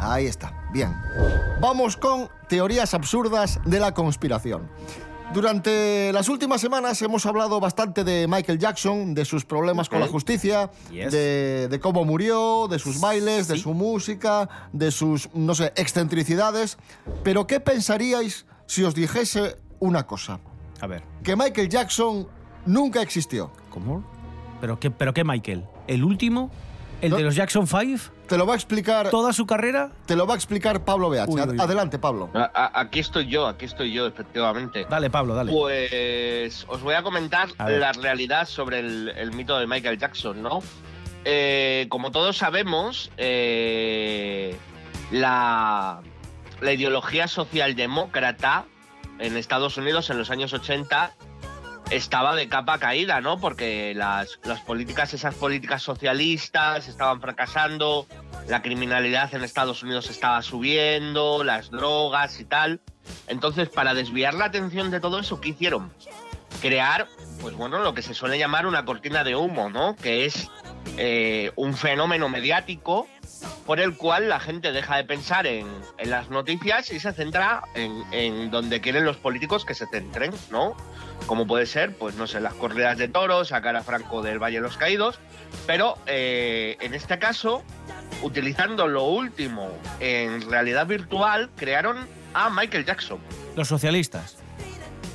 Ahí 0.00 0.26
está, 0.26 0.52
bien. 0.72 0.96
Vamos 1.60 1.96
con 1.96 2.28
teorías 2.48 2.92
absurdas 2.92 3.60
de 3.64 3.78
la 3.78 3.94
conspiración. 3.94 4.68
Durante 5.32 6.12
las 6.12 6.28
últimas 6.28 6.60
semanas 6.60 7.00
hemos 7.02 7.24
hablado 7.24 7.60
bastante 7.60 8.02
de 8.02 8.26
Michael 8.26 8.58
Jackson, 8.58 9.14
de 9.14 9.24
sus 9.24 9.44
problemas 9.44 9.88
con 9.88 10.00
la 10.00 10.08
justicia, 10.08 10.72
Yes. 10.90 11.12
de, 11.12 11.68
de 11.70 11.78
cómo 11.80 12.04
murió, 12.04 12.66
de 12.68 12.80
sus 12.80 12.98
bailes, 13.00 13.46
de 13.46 13.58
su 13.58 13.74
música, 13.74 14.48
de 14.72 14.90
sus, 14.90 15.32
no 15.34 15.54
sé, 15.54 15.72
excentricidades. 15.76 16.78
Pero 17.22 17.46
¿qué 17.46 17.60
pensaríais 17.60 18.44
si 18.66 18.84
os 18.84 18.94
dijese 18.94 19.56
una 19.82 20.06
cosa? 20.06 20.40
A 20.80 20.86
ver. 20.86 21.02
Que 21.22 21.36
Michael 21.36 21.68
Jackson 21.68 22.26
nunca 22.66 23.02
existió. 23.02 23.52
¿Cómo? 23.70 24.04
¿Pero 24.60 24.78
qué, 24.78 24.90
pero 24.90 25.12
qué 25.12 25.24
Michael? 25.24 25.64
¿El 25.86 26.04
último? 26.04 26.50
¿El 27.00 27.10
No. 27.10 27.16
de 27.16 27.24
los 27.24 27.34
Jackson 27.34 27.66
5? 27.66 28.12
Te 28.28 28.38
lo 28.38 28.46
va 28.46 28.52
a 28.52 28.56
explicar. 28.56 29.10
¿Toda 29.10 29.32
su 29.32 29.44
carrera? 29.44 29.90
Te 30.06 30.14
lo 30.14 30.24
va 30.26 30.34
a 30.34 30.36
explicar 30.36 30.84
Pablo 30.84 31.10
BH. 31.10 31.26
Uy, 31.28 31.40
uy. 31.40 31.56
Adelante, 31.60 31.98
Pablo. 31.98 32.30
A- 32.32 32.50
a- 32.54 32.80
aquí 32.80 33.00
estoy 33.00 33.26
yo, 33.26 33.48
aquí 33.48 33.64
estoy 33.64 33.92
yo, 33.92 34.06
efectivamente. 34.06 34.86
Dale, 34.88 35.10
Pablo, 35.10 35.34
dale. 35.34 35.50
Pues 35.52 36.64
os 36.68 36.80
voy 36.82 36.94
a 36.94 37.02
comentar 37.02 37.48
A 37.58 37.68
la 37.70 37.90
realidad 37.92 38.46
sobre 38.46 38.78
el, 38.78 39.08
el 39.16 39.32
mito 39.32 39.58
de 39.58 39.66
Michael 39.66 39.98
Jackson, 39.98 40.40
¿no? 40.42 40.60
Eh, 41.24 41.86
como 41.88 42.12
todos 42.12 42.36
sabemos, 42.36 43.10
eh, 43.16 44.56
la, 45.10 46.00
la 46.60 46.72
ideología 46.72 47.26
socialdemócrata 47.26 48.64
en 49.18 49.36
Estados 49.36 49.76
Unidos 49.76 50.10
en 50.10 50.18
los 50.18 50.30
años 50.30 50.52
80 50.52 51.14
estaba 51.92 52.34
de 52.34 52.48
capa 52.48 52.78
caída, 52.78 53.20
¿no? 53.20 53.38
Porque 53.38 53.92
las, 53.94 54.38
políticas, 54.66 55.12
esas 55.12 55.34
políticas 55.34 55.82
socialistas 55.82 56.88
estaban 56.88 57.20
fracasando, 57.20 58.06
la 58.48 58.62
criminalidad 58.62 59.34
en 59.34 59.44
Estados 59.44 59.82
Unidos 59.82 60.08
estaba 60.08 60.40
subiendo, 60.42 61.44
las 61.44 61.70
drogas 61.70 62.40
y 62.40 62.44
tal. 62.44 62.80
Entonces, 63.26 63.68
para 63.68 63.94
desviar 63.94 64.34
la 64.34 64.46
atención 64.46 64.90
de 64.90 65.00
todo 65.00 65.20
eso, 65.20 65.40
¿qué 65.40 65.50
hicieron? 65.50 65.92
Crear, 66.62 67.08
pues 67.40 67.54
bueno, 67.54 67.80
lo 67.80 67.92
que 67.92 68.02
se 68.02 68.14
suele 68.14 68.38
llamar 68.38 68.66
una 68.66 68.84
cortina 68.84 69.22
de 69.22 69.36
humo, 69.36 69.68
¿no? 69.68 69.94
Que 69.96 70.24
es 70.24 70.48
eh, 70.96 71.52
un 71.56 71.74
fenómeno 71.74 72.28
mediático 72.28 73.06
por 73.66 73.80
el 73.80 73.96
cual 73.96 74.28
la 74.28 74.40
gente 74.40 74.72
deja 74.72 74.96
de 74.96 75.04
pensar 75.04 75.46
en, 75.46 75.66
las 76.04 76.30
noticias 76.30 76.90
y 76.90 77.00
se 77.00 77.12
centra 77.12 77.62
en, 77.74 78.02
en 78.12 78.50
donde 78.50 78.80
quieren 78.80 79.04
los 79.04 79.16
políticos 79.16 79.64
que 79.64 79.74
se 79.74 79.86
centren, 79.86 80.32
¿no? 80.50 80.76
Como 81.26 81.46
puede 81.46 81.66
ser, 81.66 81.94
pues 81.96 82.16
no 82.16 82.26
sé, 82.26 82.40
las 82.40 82.54
corridas 82.54 82.98
de 82.98 83.08
toros, 83.08 83.48
sacar 83.48 83.76
a 83.76 83.82
Franco 83.82 84.22
del 84.22 84.38
Valle 84.38 84.56
de 84.56 84.62
los 84.62 84.76
Caídos, 84.76 85.20
pero 85.66 85.96
eh, 86.06 86.76
en 86.80 86.94
este 86.94 87.18
caso, 87.18 87.62
utilizando 88.22 88.88
lo 88.88 89.04
último 89.04 89.70
en 90.00 90.42
realidad 90.50 90.86
virtual, 90.86 91.50
crearon 91.56 92.06
a 92.34 92.50
Michael 92.50 92.84
Jackson. 92.84 93.18
Los 93.56 93.68
socialistas. 93.68 94.41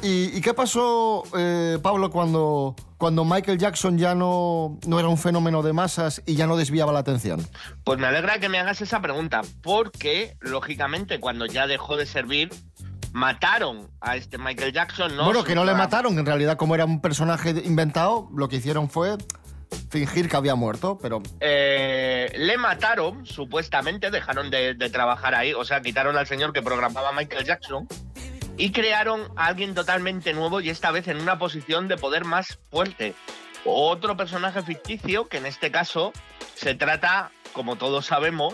¿Y, 0.04 0.38
y 0.38 0.42
qué 0.42 0.54
pasó, 0.54 1.24
eh, 1.38 1.80
Pablo, 1.82 2.12
cuando, 2.12 2.76
cuando 2.98 3.26
Michael 3.26 3.58
Jackson 3.58 3.98
ya 3.98 4.14
no, 4.14 4.78
no 4.86 5.00
era 5.00 5.08
un 5.08 5.18
fenómeno 5.18 5.64
de 5.64 5.74
masas 5.74 6.22
y 6.26 6.36
ya 6.36 6.46
no 6.46 6.56
desviaba 6.56 6.94
la 6.94 7.00
atención? 7.00 7.46
Pues 7.84 7.98
me 8.00 8.06
alegra 8.06 8.40
que 8.40 8.48
me 8.48 8.60
hagas 8.60 8.80
esa 8.82 9.02
pregunta, 9.02 9.42
porque 9.64 10.38
lógicamente 10.40 11.20
cuando 11.20 11.48
ya 11.48 11.66
dejó 11.66 11.98
de 11.98 12.06
servir, 12.06 12.50
mataron 13.12 13.90
a 14.00 14.16
este 14.16 14.38
Michael 14.38 14.72
Jackson, 14.72 15.16
¿no? 15.16 15.26
bueno, 15.26 15.44
que 15.44 15.56
no 15.56 15.66
le 15.66 15.74
mataron, 15.74 16.18
en 16.20 16.26
realidad 16.26 16.58
como 16.58 16.76
era 16.76 16.86
un 16.86 17.02
personaje 17.02 17.50
inventado, 17.66 18.30
lo 18.36 18.48
que 18.48 18.58
hicieron 18.58 18.90
fue 18.90 19.18
fingir 19.90 20.30
que 20.30 20.38
había 20.38 20.56
muerto, 20.56 20.98
pero 21.02 21.22
Eh, 21.40 22.32
le 22.38 22.58
mataron, 22.58 23.26
supuestamente, 23.26 24.12
dejaron 24.12 24.50
de, 24.50 24.76
de 24.76 24.90
trabajar 24.90 25.34
ahí, 25.36 25.54
o 25.54 25.66
sea, 25.66 25.82
quitaron 25.82 26.16
al 26.18 26.28
señor 26.28 26.54
que 26.54 26.62
programaba 26.62 27.12
Michael 27.12 27.44
Jackson 27.46 27.88
y 28.58 28.72
crearon 28.72 29.22
a 29.36 29.46
alguien 29.48 29.74
totalmente 29.76 30.34
nuevo 30.34 30.60
y 30.62 30.70
esta 30.70 30.92
vez 30.92 31.08
en 31.08 31.18
una 31.22 31.38
posición 31.40 31.88
de 31.88 31.98
poder 31.98 32.26
más 32.26 32.60
fuerte. 32.72 33.14
Otro 33.66 34.16
personaje 34.18 34.62
ficticio 34.64 35.28
que 35.28 35.38
en 35.38 35.46
este 35.46 35.72
caso 35.72 36.14
se 36.56 36.74
trata, 36.76 37.32
como 37.54 37.76
todos 37.76 38.06
sabemos, 38.06 38.54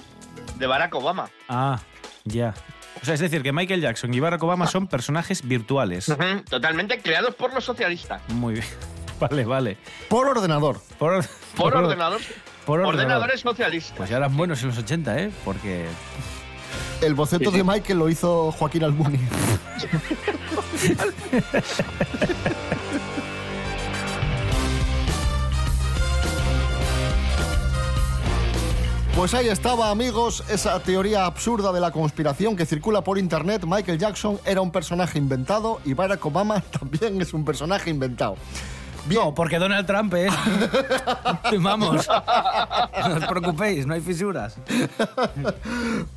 de 0.57 0.67
Barack 0.67 0.95
Obama. 0.95 1.29
Ah, 1.49 1.79
ya. 2.25 2.53
O 3.01 3.05
sea, 3.05 3.13
es 3.15 3.19
decir, 3.19 3.41
que 3.43 3.51
Michael 3.51 3.81
Jackson 3.81 4.13
y 4.13 4.19
Barack 4.19 4.43
Obama 4.43 4.67
son 4.67 4.87
personajes 4.87 5.45
virtuales. 5.47 6.11
Totalmente 6.49 6.99
creados 7.01 7.35
por 7.35 7.53
los 7.53 7.63
socialistas. 7.63 8.21
Muy 8.29 8.53
bien. 8.55 8.65
Vale, 9.19 9.45
vale. 9.45 9.77
por 10.09 10.27
ordenador. 10.27 10.81
Por, 10.97 11.13
or- 11.13 11.25
Por 11.55 11.73
or- 11.77 11.83
ordenador. 11.85 12.19
Por 12.65 12.79
ordenador. 12.79 12.95
Ordenadores 12.95 13.39
socialistas. 13.41 13.95
Pues 13.97 14.09
ya 14.09 14.17
eran 14.17 14.35
buenos 14.35 14.61
en 14.63 14.69
los 14.69 14.77
80, 14.77 15.19
¿eh? 15.19 15.31
Porque... 15.45 15.85
El 17.01 17.13
boceto 17.15 17.51
Sí, 17.51 17.57
de 17.57 17.63
Michael 17.63 17.99
lo 17.99 18.09
hizo 18.09 18.51
Joaquín 18.51 18.83
Almuni. 18.83 19.19
Pues 29.15 29.35
ahí 29.35 29.47
estaba, 29.47 29.91
amigos, 29.91 30.43
esa 30.49 30.79
teoría 30.79 31.25
absurda 31.25 31.71
de 31.71 31.79
la 31.79 31.91
conspiración 31.91 32.55
que 32.55 32.65
circula 32.65 33.03
por 33.03 33.19
internet. 33.19 33.63
Michael 33.65 33.99
Jackson 33.99 34.39
era 34.43 34.59
un 34.61 34.71
personaje 34.71 35.19
inventado 35.19 35.79
y 35.85 35.93
Barack 35.93 36.25
Obama 36.25 36.61
también 36.79 37.21
es 37.21 37.33
un 37.33 37.45
personaje 37.45 37.91
inventado. 37.91 38.37
No, 39.09 39.33
porque 39.35 39.59
Donald 39.59 39.85
Trump, 39.85 40.13
¿eh? 40.15 40.27
Vamos. 41.59 42.07
No 42.07 43.15
os 43.15 43.25
preocupéis, 43.25 43.85
no 43.85 43.93
hay 43.95 44.01
fisuras. 44.01 44.55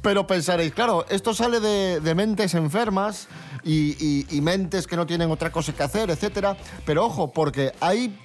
Pero 0.03 0.27
pensaréis, 0.27 0.73
claro, 0.73 1.05
esto 1.09 1.35
sale 1.35 1.61
de, 1.61 2.01
de 2.01 2.15
mentes 2.15 2.55
enfermas 2.55 3.27
y, 3.65 3.97
y- 4.05 4.27
y 4.31 4.41
mentes 4.41 4.87
que 4.87 4.97
no 4.97 5.07
tienen 5.07 5.31
otra 5.31 5.51
cosa 5.51 5.73
que 5.73 5.83
hacer, 5.83 6.11
etcétera. 6.11 6.57
Pero 6.85 7.05
ojo, 7.07 7.33
porque 7.33 7.73
hay 7.81 8.17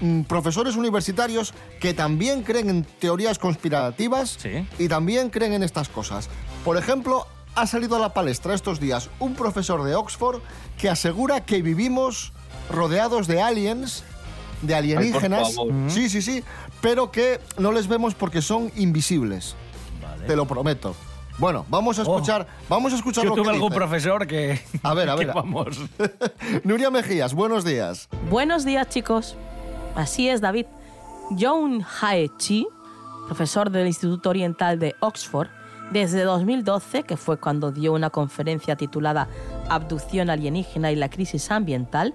mm, 0.00 0.22
profesores 0.22 0.76
universitarios 0.76 1.52
que 1.80 1.92
también 1.92 2.42
creen 2.42 2.70
en 2.70 2.84
teorías 2.84 3.38
conspirativas 3.40 4.38
y 4.78 4.88
también 4.88 5.30
creen 5.30 5.52
en 5.54 5.62
estas 5.64 5.88
cosas. 5.88 6.28
Por 6.64 6.76
ejemplo, 6.76 7.26
ha 7.56 7.66
salido 7.66 7.96
a 7.96 7.98
la 7.98 8.14
palestra 8.14 8.54
estos 8.54 8.78
días 8.78 9.10
un 9.18 9.34
profesor 9.34 9.82
de 9.82 9.94
Oxford 9.96 10.42
que 10.78 10.88
asegura 10.88 11.44
que 11.44 11.62
vivimos 11.62 12.32
rodeados 12.70 13.26
de 13.26 13.40
aliens, 13.40 14.04
de 14.62 14.74
alienígenas. 14.74 15.54
favor. 15.54 15.72
Sí, 15.88 16.08
sí, 16.08 16.22
sí, 16.22 16.42
pero 16.80 17.10
que 17.10 17.40
no 17.58 17.72
les 17.72 17.88
vemos 17.88 18.14
porque 18.14 18.42
son 18.42 18.70
invisibles. 18.76 19.54
Te 20.26 20.34
lo 20.36 20.46
prometo. 20.46 20.94
Bueno, 21.38 21.66
vamos 21.68 21.98
a 21.98 22.02
escuchar, 22.02 22.46
vamos 22.68 22.92
a 22.94 22.96
escuchar 22.96 23.24
Yo 23.24 23.30
lo 23.30 23.36
que 23.36 23.42
tuve 23.42 23.52
algún 23.52 23.68
dice. 23.68 23.78
profesor 23.78 24.26
que... 24.26 24.58
A 24.82 24.94
ver, 24.94 25.10
a 25.10 25.16
que 25.16 25.26
ver. 25.26 25.34
vamos. 25.34 25.78
Nuria 26.64 26.90
Mejías, 26.90 27.34
buenos 27.34 27.64
días. 27.64 28.08
Buenos 28.30 28.64
días, 28.64 28.88
chicos. 28.88 29.36
Así 29.94 30.28
es, 30.30 30.40
David. 30.40 30.66
John 31.38 31.84
Hae 32.00 32.30
Chi, 32.38 32.66
profesor 33.26 33.70
del 33.70 33.86
Instituto 33.86 34.30
Oriental 34.30 34.78
de 34.78 34.94
Oxford, 35.00 35.48
desde 35.92 36.22
2012, 36.22 37.02
que 37.02 37.16
fue 37.16 37.36
cuando 37.38 37.70
dio 37.70 37.92
una 37.92 38.10
conferencia 38.10 38.76
titulada 38.76 39.28
Abducción 39.68 40.30
alienígena 40.30 40.90
y 40.90 40.96
la 40.96 41.10
crisis 41.10 41.50
ambiental, 41.50 42.14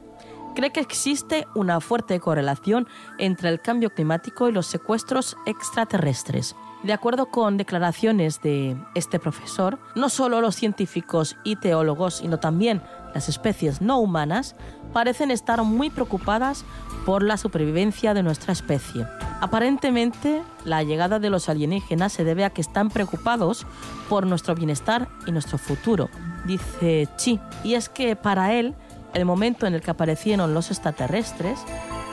cree 0.54 0.72
que 0.72 0.80
existe 0.80 1.48
una 1.56 1.80
fuerte 1.80 2.20
correlación 2.20 2.88
entre 3.18 3.50
el 3.50 3.62
cambio 3.62 3.90
climático 3.90 4.50
y 4.50 4.52
los 4.52 4.68
secuestros 4.68 5.38
extraterrestres. 5.46 6.56
De 6.84 6.94
acuerdo 6.94 7.28
con 7.28 7.58
declaraciones 7.58 8.42
de 8.42 8.76
este 8.96 9.20
profesor, 9.20 9.78
no 9.96 10.10
solo 10.10 10.42
los 10.42 10.56
científicos 10.56 11.38
y 11.44 11.56
teólogos, 11.58 12.16
sino 12.16 12.40
también 12.40 12.82
las 13.14 13.30
especies 13.30 13.82
no 13.82 14.00
humanas 14.00 14.56
parecen 14.92 15.30
estar 15.30 15.62
muy 15.64 15.92
preocupadas 15.92 16.66
por 17.06 17.22
la 17.22 17.38
supervivencia 17.38 18.14
de 18.14 18.24
nuestra 18.24 18.54
especie. 18.54 19.06
Aparentemente, 19.42 20.42
la 20.66 20.82
llegada 20.82 21.20
de 21.20 21.30
los 21.30 21.50
alienígenas 21.50 22.14
se 22.14 22.24
debe 22.24 22.46
a 22.46 22.50
que 22.50 22.62
están 22.62 22.90
preocupados 22.90 23.66
por 24.10 24.26
nuestro 24.26 24.56
bienestar 24.56 25.08
y 25.28 25.32
nuestro 25.32 25.58
futuro, 25.58 26.10
dice 26.46 27.08
Chi. 27.18 27.40
Y 27.64 27.76
es 27.76 27.90
que 27.90 28.16
para 28.16 28.54
él, 28.54 28.76
el 29.14 29.26
momento 29.26 29.68
en 29.68 29.74
el 29.74 29.82
que 29.82 29.92
aparecieron 29.92 30.54
los 30.54 30.70
extraterrestres 30.72 31.60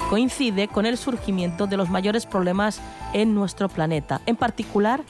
coincide 0.08 0.68
con 0.68 0.86
el 0.86 0.96
surgimiento 0.96 1.66
de 1.66 1.76
los 1.76 1.90
mayores 1.90 2.26
problemas 2.26 2.80
en 3.12 3.34
nuestro 3.34 3.68
planeta, 3.68 4.20
en 4.26 4.36
particular 4.36 5.02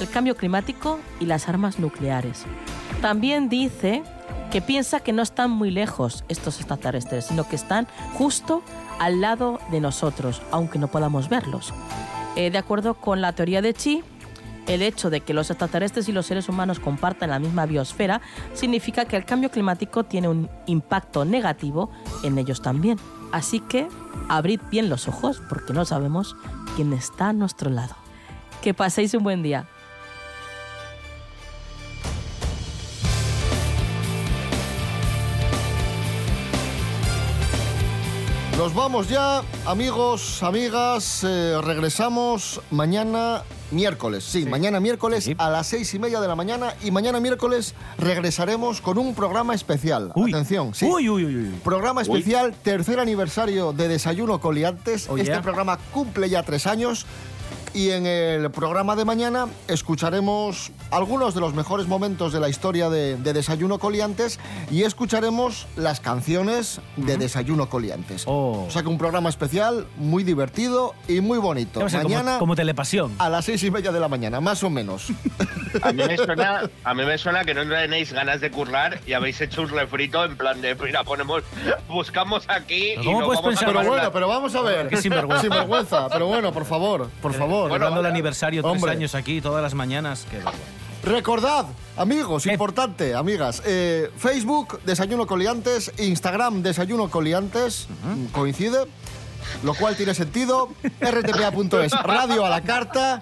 el 0.00 0.08
cambio 0.08 0.36
climático 0.36 0.98
y 1.20 1.26
las 1.26 1.48
armas 1.48 1.78
nucleares. 1.78 2.44
También 3.00 3.48
dice 3.48 4.02
que 4.50 4.60
piensa 4.60 5.00
que 5.00 5.12
no 5.12 5.22
están 5.22 5.50
muy 5.50 5.70
lejos 5.70 6.24
estos 6.28 6.58
extraterrestres, 6.58 7.26
sino 7.26 7.48
que 7.48 7.56
están 7.56 7.86
justo 8.14 8.62
al 8.98 9.20
lado 9.20 9.60
de 9.70 9.80
nosotros, 9.80 10.42
aunque 10.50 10.78
no 10.78 10.88
podamos 10.88 11.28
verlos. 11.28 11.72
Eh, 12.36 12.50
de 12.50 12.58
acuerdo 12.58 12.94
con 12.94 13.20
la 13.20 13.32
teoría 13.32 13.62
de 13.62 13.74
Chi, 13.74 14.02
el 14.66 14.82
hecho 14.82 15.10
de 15.10 15.20
que 15.20 15.34
los 15.34 15.50
extraterrestres 15.50 16.08
y 16.08 16.12
los 16.12 16.26
seres 16.26 16.48
humanos 16.48 16.80
compartan 16.80 17.30
la 17.30 17.38
misma 17.38 17.66
biosfera 17.66 18.20
significa 18.54 19.04
que 19.04 19.16
el 19.16 19.24
cambio 19.24 19.50
climático 19.50 20.04
tiene 20.04 20.28
un 20.28 20.48
impacto 20.66 21.24
negativo 21.24 21.90
en 22.22 22.38
ellos 22.38 22.62
también. 22.62 22.98
Así 23.32 23.60
que 23.60 23.88
abrid 24.28 24.60
bien 24.70 24.88
los 24.88 25.08
ojos 25.08 25.42
porque 25.48 25.72
no 25.72 25.84
sabemos 25.84 26.36
quién 26.76 26.92
está 26.92 27.30
a 27.30 27.32
nuestro 27.32 27.70
lado. 27.70 27.94
Que 28.62 28.74
paséis 28.74 29.12
un 29.14 29.24
buen 29.24 29.42
día. 29.42 29.66
Nos 38.56 38.72
vamos 38.72 39.08
ya, 39.08 39.42
amigos, 39.66 40.42
amigas. 40.42 41.24
eh, 41.24 41.60
regresamos 41.60 42.60
mañana 42.70 43.42
miércoles. 43.74 44.24
Sí, 44.24 44.46
mañana 44.46 44.80
miércoles 44.80 45.30
a 45.38 45.50
las 45.50 45.66
seis 45.66 45.92
y 45.94 45.98
media 45.98 46.20
de 46.20 46.28
la 46.28 46.34
mañana. 46.34 46.74
Y 46.82 46.90
mañana 46.90 47.20
miércoles 47.20 47.74
regresaremos 47.98 48.80
con 48.80 48.98
un 48.98 49.14
programa 49.14 49.54
especial. 49.54 50.12
Atención, 50.16 50.74
sí. 50.74 50.86
Uy, 50.86 51.08
uy, 51.08 51.24
uy, 51.24 51.36
uy. 51.36 51.54
Programa 51.62 52.02
Uy. 52.02 52.18
especial, 52.18 52.54
tercer 52.62 53.00
aniversario 53.00 53.72
de 53.72 53.88
Desayuno 53.88 54.40
Coliantes. 54.40 55.08
Oh, 55.08 55.16
este 55.16 55.32
yeah. 55.32 55.42
programa 55.42 55.78
cumple 55.92 56.28
ya 56.30 56.42
tres 56.42 56.66
años. 56.66 57.06
Y 57.74 57.90
en 57.90 58.06
el 58.06 58.52
programa 58.52 58.94
de 58.94 59.04
mañana 59.04 59.48
escucharemos 59.66 60.70
algunos 60.92 61.34
de 61.34 61.40
los 61.40 61.54
mejores 61.54 61.88
momentos 61.88 62.32
de 62.32 62.38
la 62.38 62.48
historia 62.48 62.88
de, 62.88 63.16
de 63.16 63.32
Desayuno 63.32 63.80
Coliantes 63.80 64.38
y 64.70 64.84
escucharemos 64.84 65.66
las 65.74 65.98
canciones 65.98 66.80
de 66.96 67.16
Desayuno 67.16 67.68
Coliantes. 67.68 68.22
Oh. 68.26 68.64
O 68.68 68.70
sea 68.70 68.82
que 68.82 68.88
un 68.88 68.96
programa 68.96 69.28
especial 69.28 69.88
muy 69.96 70.22
divertido 70.22 70.94
y 71.08 71.20
muy 71.20 71.38
bonito. 71.38 71.80
Como- 71.80 71.90
mañana 72.04 72.38
como 72.38 72.54
telepasión. 72.54 73.12
a 73.18 73.28
las 73.28 73.44
seis 73.44 73.60
y 73.64 73.72
media 73.72 73.90
de 73.90 73.98
la 73.98 74.06
mañana, 74.08 74.40
más 74.40 74.62
o 74.62 74.70
menos. 74.70 75.08
A 75.82 75.92
mí, 75.92 76.04
me 76.06 76.16
suena, 76.16 76.70
a 76.84 76.94
mí 76.94 77.04
me 77.04 77.18
suena 77.18 77.44
que 77.44 77.54
no 77.54 77.68
tenéis 77.68 78.12
ganas 78.12 78.40
de 78.40 78.52
currar 78.52 79.00
y 79.04 79.14
habéis 79.14 79.40
hecho 79.40 79.62
un 79.62 79.68
refrito 79.70 80.24
en 80.24 80.36
plan 80.36 80.60
de, 80.60 80.76
mira, 80.76 81.02
ponemos, 81.02 81.42
buscamos 81.88 82.44
aquí 82.46 82.92
y 82.92 82.96
¿Cómo 83.04 83.18
nos 83.22 83.26
puedes 83.26 83.40
vamos 83.42 83.58
pensar? 83.58 83.68
a 83.70 83.72
Pero 83.80 83.88
bueno, 83.90 84.12
pero 84.12 84.28
vamos 84.28 84.54
a 84.54 84.60
ver. 84.62 84.86
Qué 84.88 84.96
sinvergüenza. 84.98 85.42
Sinvergüenza, 85.42 86.08
pero 86.08 86.28
bueno, 86.28 86.52
por 86.52 86.64
favor, 86.64 87.08
por 87.20 87.34
favor. 87.34 87.63
Recordando 87.64 88.00
el 88.00 88.06
aniversario, 88.06 88.62
tres 88.62 88.72
Hombre. 88.74 88.92
años 88.92 89.14
aquí, 89.14 89.40
todas 89.40 89.62
las 89.62 89.74
mañanas. 89.74 90.26
Recordad, 91.02 91.66
amigos, 91.98 92.46
importante, 92.46 93.14
amigas, 93.14 93.62
eh, 93.66 94.10
Facebook, 94.16 94.80
Desayuno 94.86 95.26
Coliantes, 95.26 95.92
Instagram, 95.98 96.62
Desayuno 96.62 97.10
Coliantes, 97.10 97.88
coincide, 98.32 98.86
lo 99.62 99.74
cual 99.74 99.96
tiene 99.96 100.14
sentido, 100.14 100.70
rtpa.es, 101.02 101.92
radio 102.02 102.46
a 102.46 102.48
la 102.48 102.62
carta, 102.62 103.20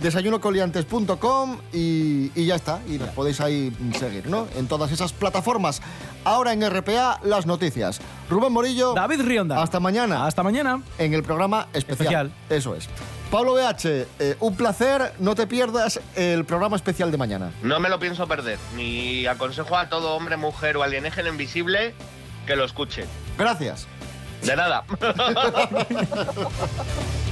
desayunocoliantes.com 0.00 1.58
y, 1.72 2.30
y 2.40 2.46
ya 2.46 2.54
está, 2.54 2.80
y 2.88 2.98
nos 2.98 3.08
podéis 3.10 3.40
ahí 3.40 3.72
seguir, 3.98 4.28
¿no? 4.28 4.46
En 4.56 4.68
todas 4.68 4.92
esas 4.92 5.12
plataformas. 5.12 5.82
Ahora 6.24 6.52
en 6.52 6.68
RPA, 6.68 7.20
las 7.24 7.46
noticias. 7.46 8.00
Rubén 8.30 8.52
Morillo. 8.52 8.94
David 8.94 9.22
Rionda. 9.22 9.60
Hasta 9.62 9.80
mañana. 9.80 10.26
Hasta 10.26 10.42
mañana. 10.42 10.82
En 10.98 11.14
el 11.14 11.22
programa 11.22 11.66
especial. 11.72 12.26
Especial. 12.28 12.32
Eso 12.48 12.74
es. 12.76 12.88
Pablo 13.34 13.54
BH, 13.54 14.06
eh, 14.20 14.36
un 14.38 14.54
placer, 14.54 15.12
no 15.18 15.34
te 15.34 15.48
pierdas 15.48 15.98
el 16.14 16.44
programa 16.44 16.76
especial 16.76 17.10
de 17.10 17.16
mañana. 17.16 17.50
No 17.64 17.80
me 17.80 17.88
lo 17.88 17.98
pienso 17.98 18.28
perder. 18.28 18.60
Ni 18.76 19.26
aconsejo 19.26 19.76
a 19.76 19.88
todo 19.88 20.14
hombre, 20.14 20.36
mujer 20.36 20.76
o 20.76 20.84
alienígena 20.84 21.30
invisible 21.30 21.94
que 22.46 22.54
lo 22.54 22.64
escuche. 22.64 23.06
Gracias. 23.36 23.88
De 24.44 24.54
nada. 24.54 24.84